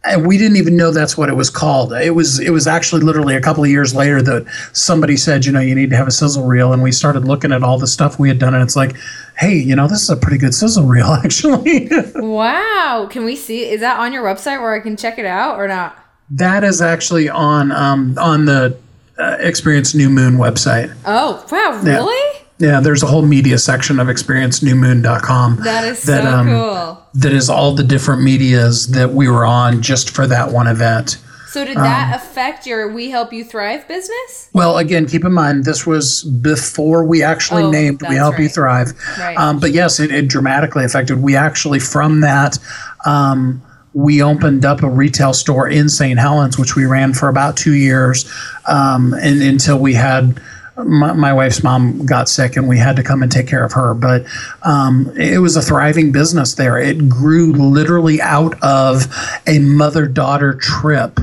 and 0.05 0.27
we 0.27 0.39
didn't 0.39 0.57
even 0.57 0.77
know 0.77 0.91
that's 0.91 1.19
what 1.19 1.29
it 1.29 1.37
was 1.37 1.51
called. 1.51 1.93
It 1.93 2.15
was 2.15 2.41
it 2.41 2.51
was 2.51 2.67
actually 2.67 3.03
literally 3.03 3.37
a 3.37 3.41
couple 3.41 3.63
of 3.63 3.71
years 3.71 3.95
later 3.95 4.23
that 4.23 4.47
somebody 4.73 5.17
said, 5.17 5.45
you 5.45 5.53
know, 5.53 5.61
you 5.61 5.75
need 5.75 5.91
to 5.91 5.97
have 5.97 6.09
a 6.09 6.11
sizzle 6.11 6.45
reel, 6.47 6.73
and 6.73 6.83
we 6.83 6.91
started 6.91 7.27
looking 7.27 7.53
at 7.53 7.63
all 7.63 7.79
the 7.79 7.87
stuff 7.87 8.19
we 8.19 8.29
had 8.29 8.39
done, 8.39 8.55
and 8.55 8.63
it's 8.63 8.77
like, 8.77 8.97
hey, 9.39 9.55
you 9.55 9.77
know, 9.77 9.89
this 9.89 10.03
is 10.03 10.11
a 10.11 10.17
pretty 10.17 10.39
good 10.39 10.55
sizzle 10.55 10.85
reel, 10.85 11.07
actually. 11.25 11.89
wow, 12.17 13.09
can 13.11 13.25
we 13.25 13.37
see? 13.37 13.69
Is 13.69 13.81
that 13.81 13.99
on 13.99 14.13
your 14.13 14.25
website 14.25 14.61
where 14.61 14.75
I 14.75 14.81
can 14.81 14.97
check 14.97 15.19
it 15.19 15.27
out 15.27 15.59
or 15.59 15.69
not? 15.69 15.97
That 16.31 16.65
is 16.65 16.81
actually 16.81 17.29
on 17.29 17.71
um, 17.73 18.17
on 18.19 18.47
the 18.47 18.79
uh, 19.19 19.37
Experience 19.41 19.95
New 19.95 20.09
Moon 20.09 20.37
website. 20.37 20.95
Oh 21.05 21.45
wow, 21.51 21.81
really? 21.83 22.15
Yeah. 22.15 22.41
Yeah, 22.61 22.81
there's 22.81 23.03
a 23.03 23.07
whole 23.07 23.23
media 23.23 23.57
section 23.57 23.99
of 23.99 24.09
experiencenewmoon.com. 24.09 25.57
That 25.63 25.85
is 25.85 26.03
that, 26.03 26.25
so 26.25 26.29
um, 26.29 26.47
cool. 26.47 27.00
That 27.15 27.33
is 27.33 27.51
all 27.51 27.75
the 27.75 27.83
different 27.83 28.23
medias 28.23 28.89
that 28.89 29.11
we 29.11 29.29
were 29.29 29.45
on 29.45 29.83
just 29.83 30.11
for 30.11 30.27
that 30.27 30.53
one 30.53 30.67
event. 30.67 31.19
So 31.51 31.65
did 31.65 31.79
that 31.79 32.15
um, 32.15 32.21
affect 32.21 32.65
your 32.65 32.93
We 32.93 33.11
Help 33.11 33.33
You 33.33 33.43
Thrive 33.43 33.89
business? 33.89 34.49
Well, 34.53 34.79
again, 34.79 35.07
keep 35.07 35.25
in 35.25 35.33
mind 35.33 35.65
this 35.65 35.85
was 35.85 36.23
before 36.23 37.05
we 37.05 37.25
actually 37.25 37.65
oh, 37.65 37.71
named 37.73 38.03
We 38.09 38.15
Help 38.15 38.35
right. 38.35 38.43
You 38.45 38.49
Thrive. 38.49 38.93
Right. 39.19 39.37
Um, 39.37 39.59
but 39.59 39.73
yes, 39.73 39.99
it, 39.99 40.13
it, 40.13 40.29
dramatically 40.29 40.85
affected. 40.85 41.21
We 41.21 41.35
actually 41.35 41.81
from 41.81 42.21
that. 42.21 42.57
Um, 43.05 43.61
we 43.95 44.23
opened 44.23 44.65
up 44.65 44.85
a 44.85 44.89
retail 44.89 45.33
store 45.33 45.69
in 45.69 45.89
St. 45.89 46.21
Helens, 46.21 46.57
which 46.57 46.77
we 46.77 46.85
ran 46.85 47.15
for 47.15 47.29
about 47.29 47.57
two 47.57 47.75
years, 47.75 48.33
um, 48.69 49.13
and 49.15 49.43
until 49.43 49.81
we 49.81 49.95
had 49.95 50.41
my, 50.85 51.13
my, 51.13 51.33
wife's 51.33 51.63
mom 51.63 52.05
got 52.07 52.29
sick 52.29 52.57
and 52.57 52.69
we 52.69 52.79
had 52.79 52.97
to 52.97 53.03
come 53.03 53.23
and 53.23 53.31
take 53.31 53.47
care 53.47 53.65
of 53.65 53.73
her. 53.73 53.95
But 53.95 54.27
um, 54.63 55.13
it 55.17 55.39
was 55.39 55.57
a 55.57 55.63
thriving 55.63 56.13
business 56.13 56.55
there. 56.55 56.79
It 56.79 57.09
grew 57.09 57.53
literally 57.53 58.21
out 58.21 58.61
of 58.63 59.07
a 59.47 59.59
mother 59.59 60.07
daughter 60.07 60.55
trip 60.55 61.21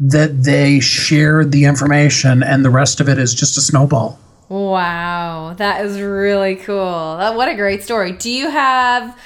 that 0.00 0.44
they 0.44 0.80
shared 0.80 1.50
the 1.50 1.64
information, 1.64 2.42
and 2.42 2.64
the 2.64 2.70
rest 2.70 3.00
of 3.00 3.08
it 3.08 3.18
is 3.18 3.34
just 3.34 3.58
a 3.58 3.60
snowball. 3.60 4.18
Wow, 4.48 5.54
that 5.56 5.84
is 5.84 6.00
really 6.00 6.56
cool. 6.56 7.16
That, 7.18 7.34
what 7.34 7.48
a 7.48 7.54
great 7.54 7.82
story. 7.82 8.12
Do 8.12 8.30
you 8.30 8.48
have 8.48 9.18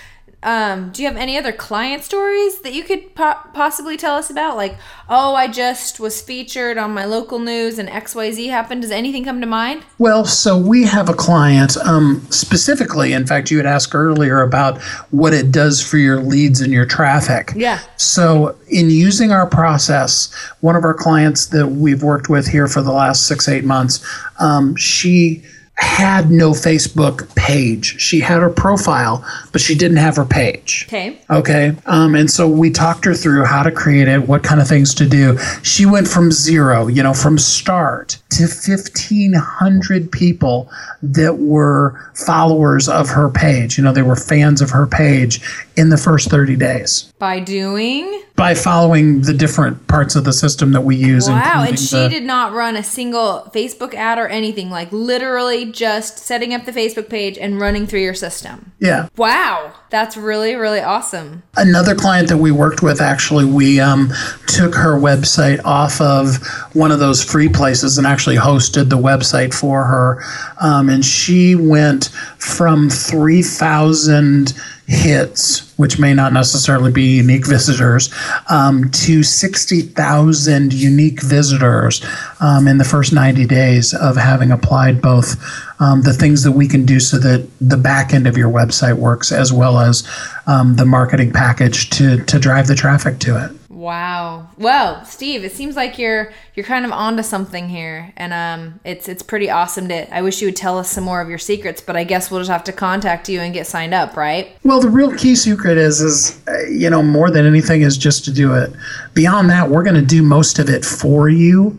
um, 0.43 0.91
do 0.91 1.03
you 1.03 1.09
have 1.09 1.17
any 1.17 1.39
other 1.39 1.53
client 1.53 2.03
stories 2.03 2.61
that 2.63 2.73
you 2.73 2.83
could 2.83 3.15
po- 3.15 3.39
possibly 3.55 3.97
tell 3.97 4.17
us 4.17 4.29
about? 4.29 4.57
Like, 4.57 4.77
oh, 5.09 5.35
I 5.35 5.47
just 5.47 6.01
was 6.01 6.21
featured 6.21 6.79
on 6.79 6.93
my 6.93 7.05
local 7.05 7.39
news 7.39 7.79
and 7.79 7.89
XYZ 7.89 8.51
happened. 8.51 8.83
Does 8.83 8.91
anything 8.91 9.25
come 9.25 9.41
to 9.41 9.47
mind? 9.47 9.85
Well, 9.99 10.25
so 10.25 10.59
we 10.59 10.85
have 10.85 11.09
a 11.09 11.15
client 11.15 11.77
um, 11.77 12.27
specifically. 12.31 13.13
In 13.13 13.25
fact, 13.25 13.53
you 13.53 13.57
had 13.57 13.67
asked 13.67 13.95
earlier 13.95 14.43
about 14.43 14.83
what 15.11 15.33
it 15.33 15.53
does 15.53 15.81
for 15.81 15.99
your 15.99 16.21
leads 16.21 16.61
and 16.61 16.73
your 16.73 16.87
traffic. 16.87 17.53
Yeah. 17.55 17.81
So, 17.97 18.57
in 18.69 18.91
using 18.91 19.31
our 19.31 19.47
process, 19.47 20.33
one 20.61 20.75
of 20.75 20.83
our 20.83 20.95
clients 20.95 21.47
that 21.47 21.69
we've 21.69 22.03
worked 22.03 22.29
with 22.29 22.49
here 22.49 22.67
for 22.67 22.83
the 22.83 22.93
last 22.93 23.29
six, 23.29 23.49
eight 23.49 23.65
months, 23.65 24.05
um, 24.41 24.75
she 24.75 25.45
had 25.77 26.31
no 26.31 26.53
Facebook 26.53 27.35
page. 27.35 28.01
She 28.01 28.21
had 28.21 28.41
her 28.41 28.51
profile, 28.51 29.25
but 29.53 29.61
she 29.61 29.75
didn't 29.75 29.97
have 29.97 30.17
her 30.17 30.25
page. 30.25 30.85
Okay. 30.89 31.19
Okay. 31.31 31.75
Um, 31.87 32.15
and 32.15 32.31
so 32.31 32.49
we 32.49 32.71
talked 32.71 33.05
her 33.05 33.15
through 33.15 33.45
how 33.45 33.63
to 33.63 33.71
create 33.71 34.09
it, 34.09 34.29
what 34.29 34.43
kind 34.43 34.61
of 34.61 34.69
things 34.69 34.95
to 34.97 35.09
do. 35.09 35.39
She 35.63 35.87
went 35.87 36.09
from 36.09 36.31
zero, 36.31 36.87
you 36.87 37.03
know, 37.03 37.15
from 37.15 37.39
start 37.39 38.19
to 38.31 38.43
1,500 38.43 40.13
people 40.13 40.71
that 41.03 41.39
were 41.39 41.99
followers 42.15 42.89
of 42.89 43.09
her 43.11 43.29
page. 43.29 43.77
You 43.77 43.85
know, 43.85 43.93
they 43.93 44.03
were 44.03 44.17
fans 44.17 44.63
of 44.63 44.71
her 44.71 44.87
page 44.87 45.41
in 45.77 45.89
the 45.89 45.97
first 45.97 46.31
30 46.31 46.57
days. 46.57 47.13
By 47.19 47.41
doing? 47.41 48.23
By 48.37 48.55
following 48.55 49.23
the 49.23 49.33
different 49.33 49.87
parts 49.87 50.17
of 50.17 50.25
the 50.25 50.33
system 50.33 50.73
that 50.73 50.83
we 50.83 50.97
use. 50.97 51.29
Wow. 51.29 51.65
And 51.67 51.79
she 51.79 51.97
the, 51.97 52.09
did 52.09 52.25
not 52.25 52.53
run 52.53 52.77
a 52.77 52.83
single 52.83 53.51
Facebook 53.55 53.95
ad 53.95 54.19
or 54.19 54.29
anything, 54.29 54.71
like 54.71 54.91
literally 54.93 55.71
just 55.71 56.19
setting 56.19 56.53
up 56.53 56.65
the 56.65 56.73
Facebook 56.73 57.09
page 57.09 57.39
and 57.39 57.61
running 57.61 57.87
through 57.87 58.01
your 58.01 58.15
system. 58.15 58.73
Yeah. 58.81 59.09
Wow. 59.17 59.73
That's 59.91 60.17
really, 60.17 60.55
really 60.55 60.81
awesome. 60.81 61.43
Another 61.57 61.95
client 61.95 62.29
that 62.29 62.39
we 62.39 62.51
worked 62.51 62.83
with, 62.83 63.01
actually, 63.01 63.45
we 63.45 63.79
um, 63.79 64.11
took 64.47 64.75
her 64.75 64.99
website 64.99 65.63
off 65.65 66.01
of 66.01 66.37
one 66.73 66.91
of 66.91 66.99
those 66.99 67.23
free 67.23 67.49
places 67.49 67.99
and 67.99 68.07
actually 68.07 68.37
hosted 68.37 68.89
the 68.89 68.99
website 68.99 69.55
for 69.55 69.85
her. 69.85 70.23
Um, 70.61 70.89
and 70.89 71.05
she 71.05 71.55
went 71.55 72.09
from 72.39 72.89
3,000 72.89 74.55
hits, 74.93 75.73
which 75.79 75.99
may 75.99 76.13
not 76.13 76.33
necessarily 76.33 76.93
be 76.93 77.17
unique 77.17 77.47
visitors, 77.47 78.13
um, 78.51 78.91
to 78.91 79.23
60,000 79.23 80.73
unique 80.73 81.23
visitors 81.23 82.05
um, 82.41 82.69
in 82.69 82.79
the 82.79 82.85
first 82.85 83.13
90 83.13 83.47
days 83.47 83.95
of 83.95 84.17
having 84.17 84.51
applied 84.51 85.01
both 85.01 85.43
um, 85.81 86.03
the 86.03 86.13
things 86.13 86.45
that 86.45 86.53
we 86.53 86.69
can 86.69 86.85
do 86.85 87.01
so 87.01 87.19
that 87.19 87.49
the 87.61 87.77
back 87.77 88.13
end 88.13 88.27
of 88.27 88.37
your 88.37 88.51
website 88.51 88.95
works 88.95 89.33
as 89.33 89.53
well 89.53 89.79
as 89.79 90.07
um, 90.47 90.77
the 90.77 90.85
marketing 90.85 91.33
package 91.33 91.91
to, 91.91 92.23
to 92.25 92.39
drive 92.39 92.67
the 92.67 92.75
traffic 92.75 93.19
to 93.19 93.43
it. 93.45 93.51
Wow. 93.83 94.49
Well, 94.59 95.05
Steve, 95.05 95.43
it 95.43 95.51
seems 95.51 95.75
like 95.75 95.99
you're 95.99 96.33
you're 96.55 96.65
kind 96.65 96.85
of 96.85 96.93
onto 96.93 97.25
something 97.25 97.69
here, 97.69 98.13
and 98.17 98.33
um, 98.33 98.79
it's 98.85 99.09
it's 99.09 99.25
pretty 99.25 99.51
awesome. 99.51 99.89
To 99.89 100.15
I 100.15 100.23
wish 100.23 100.41
you 100.41 100.47
would 100.47 100.55
tell 100.55 100.79
us 100.79 100.89
some 100.89 101.03
more 101.03 101.21
of 101.21 101.29
your 101.29 101.39
secrets, 101.39 101.81
but 101.81 101.97
I 101.97 102.05
guess 102.05 102.31
we'll 102.31 102.39
just 102.39 102.51
have 102.53 102.63
to 102.63 102.73
contact 102.73 103.29
you 103.29 103.41
and 103.41 103.53
get 103.53 103.67
signed 103.67 103.93
up, 103.93 104.17
right? 104.17 104.57
Well, 104.63 104.81
the 104.81 104.89
real 104.89 105.13
key 105.17 105.35
secret 105.35 105.79
is 105.79 106.01
is 106.01 106.41
uh, 106.47 106.61
you 106.71 106.89
know 106.91 107.03
more 107.03 107.29
than 107.29 107.45
anything 107.45 107.83
is 107.83 107.99
just 107.99 108.25
to 108.27 108.33
do 108.33 108.55
it. 108.55 108.71
Beyond 109.15 109.51
that, 109.51 109.69
we're 109.69 109.83
going 109.83 109.97
to 109.97 110.07
do 110.07 110.23
most 110.23 110.61
of 110.61 110.69
it 110.69 110.85
for 110.85 111.29
you. 111.29 111.77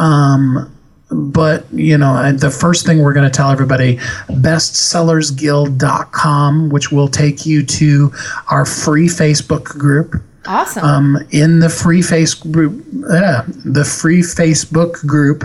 Um, 0.00 0.72
but 1.12 1.72
you 1.72 1.96
know 1.96 2.32
the 2.32 2.50
first 2.50 2.84
thing 2.84 3.00
we're 3.00 3.14
going 3.14 3.30
to 3.30 3.36
tell 3.36 3.52
everybody 3.52 3.98
bestsellersguild.com 4.26 6.70
which 6.70 6.90
will 6.90 7.06
take 7.06 7.46
you 7.46 7.64
to 7.64 8.12
our 8.50 8.64
free 8.64 9.06
facebook 9.06 9.62
group 9.62 10.20
Awesome. 10.46 10.84
Um, 10.84 11.18
in 11.30 11.60
the 11.60 11.70
free 11.70 12.02
face 12.02 12.34
uh, 12.44 13.44
the 13.64 13.84
free 13.84 14.20
Facebook 14.20 15.06
group, 15.06 15.44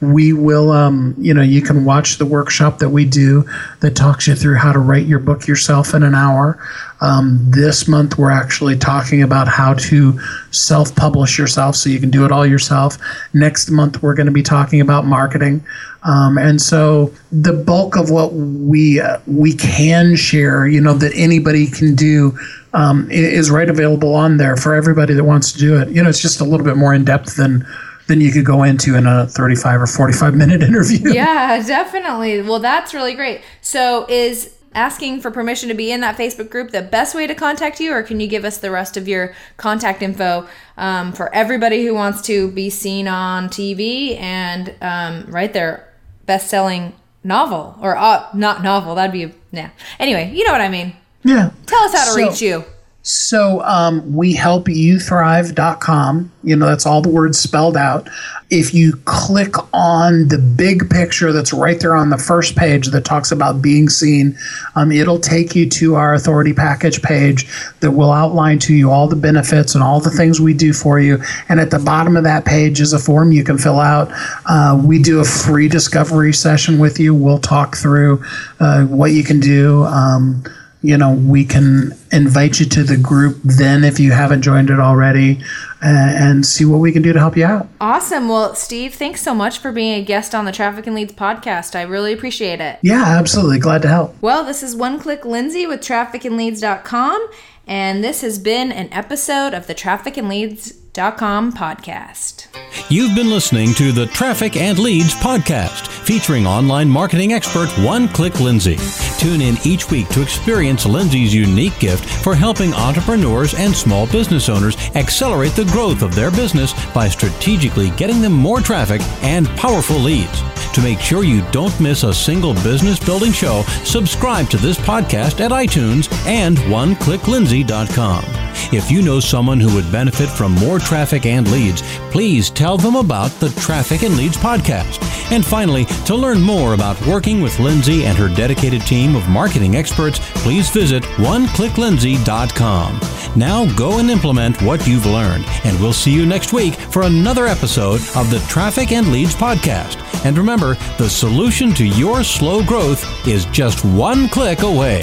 we 0.00 0.32
will, 0.32 0.70
um, 0.70 1.14
you 1.18 1.34
know, 1.34 1.42
you 1.42 1.60
can 1.60 1.84
watch 1.84 2.16
the 2.16 2.24
workshop 2.24 2.78
that 2.78 2.88
we 2.88 3.04
do 3.04 3.44
that 3.80 3.94
talks 3.94 4.26
you 4.26 4.34
through 4.34 4.56
how 4.56 4.72
to 4.72 4.78
write 4.78 5.06
your 5.06 5.18
book 5.18 5.46
yourself 5.46 5.92
in 5.94 6.02
an 6.02 6.14
hour. 6.14 6.58
Um, 7.00 7.38
this 7.50 7.86
month, 7.86 8.18
we're 8.18 8.30
actually 8.30 8.76
talking 8.76 9.22
about 9.22 9.48
how 9.48 9.74
to 9.74 10.18
self 10.50 10.94
publish 10.96 11.38
yourself 11.38 11.76
so 11.76 11.90
you 11.90 12.00
can 12.00 12.10
do 12.10 12.24
it 12.24 12.32
all 12.32 12.46
yourself. 12.46 12.96
Next 13.34 13.70
month, 13.70 14.02
we're 14.02 14.14
going 14.14 14.26
to 14.26 14.32
be 14.32 14.42
talking 14.42 14.80
about 14.80 15.04
marketing. 15.04 15.64
Um, 16.04 16.38
and 16.38 16.60
so 16.62 17.12
the 17.32 17.52
bulk 17.52 17.96
of 17.96 18.10
what 18.10 18.32
we 18.32 19.00
uh, 19.00 19.18
we 19.26 19.54
can 19.54 20.16
share, 20.16 20.66
you 20.66 20.80
know, 20.80 20.94
that 20.94 21.12
anybody 21.14 21.66
can 21.66 21.94
do 21.94 22.38
um, 22.72 23.10
is 23.10 23.50
right 23.50 23.68
available 23.68 24.14
on 24.14 24.36
there 24.36 24.56
for 24.56 24.74
everybody 24.74 25.14
that 25.14 25.24
wants 25.24 25.52
to 25.52 25.58
do 25.58 25.80
it. 25.80 25.88
You 25.88 26.02
know, 26.02 26.08
it's 26.08 26.22
just 26.22 26.40
a 26.40 26.44
little 26.44 26.64
bit 26.64 26.76
more 26.76 26.94
in 26.94 27.04
depth 27.04 27.36
than 27.36 27.66
than 28.06 28.20
you 28.20 28.32
could 28.32 28.44
go 28.44 28.62
into 28.62 28.96
in 28.96 29.06
a 29.06 29.26
35 29.26 29.82
or 29.82 29.86
45 29.86 30.34
minute 30.34 30.62
interview. 30.62 31.12
Yeah, 31.12 31.62
definitely. 31.66 32.42
Well, 32.42 32.58
that's 32.58 32.94
really 32.94 33.14
great. 33.14 33.42
So, 33.60 34.06
is 34.08 34.54
asking 34.74 35.20
for 35.20 35.30
permission 35.30 35.68
to 35.68 35.74
be 35.74 35.90
in 35.90 36.00
that 36.00 36.16
Facebook 36.16 36.50
group 36.50 36.70
the 36.70 36.82
best 36.82 37.14
way 37.14 37.26
to 37.26 37.34
contact 37.34 37.80
you, 37.80 37.92
or 37.92 38.02
can 38.02 38.20
you 38.20 38.26
give 38.26 38.44
us 38.44 38.58
the 38.58 38.70
rest 38.70 38.96
of 38.96 39.08
your 39.08 39.34
contact 39.56 40.02
info 40.02 40.46
um, 40.76 41.12
for 41.12 41.34
everybody 41.34 41.84
who 41.84 41.94
wants 41.94 42.20
to 42.22 42.50
be 42.52 42.70
seen 42.70 43.08
on 43.08 43.48
TV 43.48 44.18
and 44.20 44.74
um, 44.80 45.24
right 45.28 45.52
there, 45.52 45.87
best 46.28 46.48
selling 46.48 46.92
novel 47.24 47.76
or 47.82 47.96
uh, 47.96 48.28
not 48.34 48.62
novel? 48.62 48.94
That'd 48.94 49.12
be, 49.12 49.34
yeah. 49.50 49.70
Anyway, 49.98 50.30
you 50.32 50.44
know 50.44 50.52
what 50.52 50.60
I 50.60 50.68
mean. 50.68 50.94
Yeah. 51.24 51.50
Tell 51.66 51.82
us 51.82 51.92
how 51.92 52.04
to 52.04 52.10
so, 52.12 52.16
reach 52.16 52.40
you. 52.40 52.64
So 53.08 53.62
um, 53.62 54.14
we 54.14 54.34
help 54.34 54.68
you 54.68 55.00
thrive.com. 55.00 56.30
You 56.42 56.56
know, 56.56 56.66
that's 56.66 56.84
all 56.84 57.00
the 57.00 57.08
words 57.08 57.38
spelled 57.38 57.74
out. 57.74 58.06
If 58.50 58.74
you 58.74 58.96
click 59.06 59.54
on 59.72 60.28
the 60.28 60.36
big 60.36 60.90
picture 60.90 61.32
that's 61.32 61.54
right 61.54 61.80
there 61.80 61.96
on 61.96 62.10
the 62.10 62.18
first 62.18 62.54
page 62.54 62.88
that 62.88 63.06
talks 63.06 63.32
about 63.32 63.62
being 63.62 63.88
seen, 63.88 64.36
um, 64.76 64.92
it'll 64.92 65.20
take 65.20 65.56
you 65.56 65.66
to 65.70 65.94
our 65.94 66.12
authority 66.12 66.52
package 66.52 67.00
page 67.00 67.50
that 67.80 67.92
will 67.92 68.12
outline 68.12 68.58
to 68.58 68.74
you 68.74 68.90
all 68.90 69.08
the 69.08 69.16
benefits 69.16 69.74
and 69.74 69.82
all 69.82 70.00
the 70.00 70.10
things 70.10 70.38
we 70.38 70.52
do 70.52 70.74
for 70.74 71.00
you. 71.00 71.18
And 71.48 71.60
at 71.60 71.70
the 71.70 71.78
bottom 71.78 72.14
of 72.14 72.24
that 72.24 72.44
page 72.44 72.78
is 72.78 72.92
a 72.92 72.98
form 72.98 73.32
you 73.32 73.42
can 73.42 73.56
fill 73.56 73.80
out. 73.80 74.10
Uh, 74.44 74.78
we 74.84 75.02
do 75.02 75.20
a 75.20 75.24
free 75.24 75.68
discovery 75.68 76.34
session 76.34 76.78
with 76.78 77.00
you. 77.00 77.14
We'll 77.14 77.38
talk 77.38 77.74
through 77.74 78.22
uh, 78.60 78.84
what 78.84 79.12
you 79.12 79.24
can 79.24 79.40
do. 79.40 79.84
Um, 79.84 80.44
you 80.82 80.96
know, 80.96 81.12
we 81.12 81.44
can 81.44 81.92
invite 82.12 82.60
you 82.60 82.66
to 82.66 82.84
the 82.84 82.96
group 82.96 83.38
then 83.42 83.82
if 83.82 83.98
you 83.98 84.12
haven't 84.12 84.42
joined 84.42 84.70
it 84.70 84.78
already 84.78 85.40
uh, 85.82 85.86
and 85.88 86.46
see 86.46 86.64
what 86.64 86.78
we 86.78 86.92
can 86.92 87.02
do 87.02 87.12
to 87.12 87.18
help 87.18 87.36
you 87.36 87.44
out. 87.44 87.68
Awesome. 87.80 88.28
Well, 88.28 88.54
Steve, 88.54 88.94
thanks 88.94 89.20
so 89.20 89.34
much 89.34 89.58
for 89.58 89.72
being 89.72 90.00
a 90.00 90.04
guest 90.04 90.34
on 90.34 90.44
the 90.44 90.52
Traffic 90.52 90.86
and 90.86 90.94
Leads 90.94 91.14
podcast. 91.14 91.74
I 91.74 91.82
really 91.82 92.12
appreciate 92.12 92.60
it. 92.60 92.78
Yeah, 92.82 93.04
absolutely. 93.04 93.58
Glad 93.58 93.82
to 93.82 93.88
help. 93.88 94.14
Well, 94.20 94.44
this 94.44 94.62
is 94.62 94.76
One 94.76 95.00
Click 95.00 95.24
Lindsay 95.24 95.66
with 95.66 95.80
trafficandleads.com, 95.80 97.28
and 97.66 98.04
this 98.04 98.20
has 98.20 98.38
been 98.38 98.70
an 98.70 98.92
episode 98.92 99.54
of 99.54 99.66
the 99.66 99.74
Traffic 99.74 100.16
and 100.16 100.28
Leads 100.28 100.72
podcast. 100.98 102.48
You've 102.90 103.14
been 103.14 103.30
listening 103.30 103.72
to 103.74 103.92
the 103.92 104.06
Traffic 104.06 104.56
and 104.56 104.76
Leads 104.80 105.14
podcast, 105.14 105.86
featuring 105.86 106.44
online 106.44 106.88
marketing 106.88 107.32
expert 107.32 107.68
One 107.84 108.08
Click 108.08 108.40
Lindsay. 108.40 108.78
Tune 109.16 109.40
in 109.40 109.56
each 109.64 109.92
week 109.92 110.08
to 110.08 110.22
experience 110.22 110.86
Lindsay's 110.86 111.32
unique 111.32 111.78
gift 111.78 112.04
for 112.24 112.34
helping 112.34 112.74
entrepreneurs 112.74 113.54
and 113.54 113.72
small 113.72 114.08
business 114.08 114.48
owners 114.48 114.76
accelerate 114.96 115.52
the 115.52 115.66
growth 115.66 116.02
of 116.02 116.16
their 116.16 116.32
business 116.32 116.74
by 116.92 117.08
strategically 117.08 117.90
getting 117.90 118.20
them 118.20 118.32
more 118.32 118.60
traffic 118.60 119.00
and 119.22 119.46
powerful 119.50 119.98
leads. 119.98 120.42
To 120.74 120.82
make 120.82 121.00
sure 121.00 121.24
you 121.24 121.42
don't 121.50 121.78
miss 121.80 122.04
a 122.04 122.14
single 122.14 122.54
business 122.54 122.98
building 122.98 123.32
show, 123.32 123.62
subscribe 123.84 124.48
to 124.50 124.56
this 124.56 124.78
podcast 124.78 125.40
at 125.40 125.50
iTunes 125.50 126.12
and 126.26 126.56
oneclicklindsay.com. 126.58 128.24
If 128.72 128.90
you 128.90 129.02
know 129.02 129.18
someone 129.18 129.60
who 129.60 129.74
would 129.74 129.90
benefit 129.90 130.28
from 130.28 130.52
more 130.52 130.78
traffic 130.78 131.26
and 131.26 131.50
leads, 131.50 131.82
please 132.10 132.50
tell 132.50 132.76
them 132.76 132.96
about 132.96 133.30
the 133.40 133.48
Traffic 133.60 134.02
and 134.02 134.16
Leads 134.16 134.36
podcast. 134.36 135.02
And 135.32 135.44
finally, 135.44 135.84
to 136.06 136.14
learn 136.14 136.40
more 136.40 136.74
about 136.74 137.00
working 137.06 137.40
with 137.40 137.58
Lindsay 137.60 138.04
and 138.04 138.16
her 138.18 138.28
dedicated 138.28 138.82
team 138.82 139.16
of 139.16 139.28
marketing 139.28 139.76
experts, 139.76 140.20
please 140.42 140.70
visit 140.70 141.02
oneclicklindsay.com. 141.02 143.00
Now 143.36 143.66
go 143.74 143.98
and 143.98 144.10
implement 144.10 144.60
what 144.62 144.86
you've 144.86 145.06
learned, 145.06 145.44
and 145.64 145.78
we'll 145.80 145.92
see 145.92 146.12
you 146.12 146.26
next 146.26 146.52
week 146.52 146.74
for 146.74 147.02
another 147.02 147.46
episode 147.46 148.00
of 148.16 148.30
the 148.30 148.44
Traffic 148.48 148.92
and 148.92 149.12
Leads 149.12 149.34
podcast. 149.34 150.07
And 150.24 150.36
remember, 150.36 150.74
the 150.98 151.08
solution 151.08 151.72
to 151.74 151.86
your 151.86 152.24
slow 152.24 152.64
growth 152.64 153.26
is 153.26 153.44
just 153.46 153.84
one 153.84 154.28
click 154.28 154.62
away. 154.62 155.02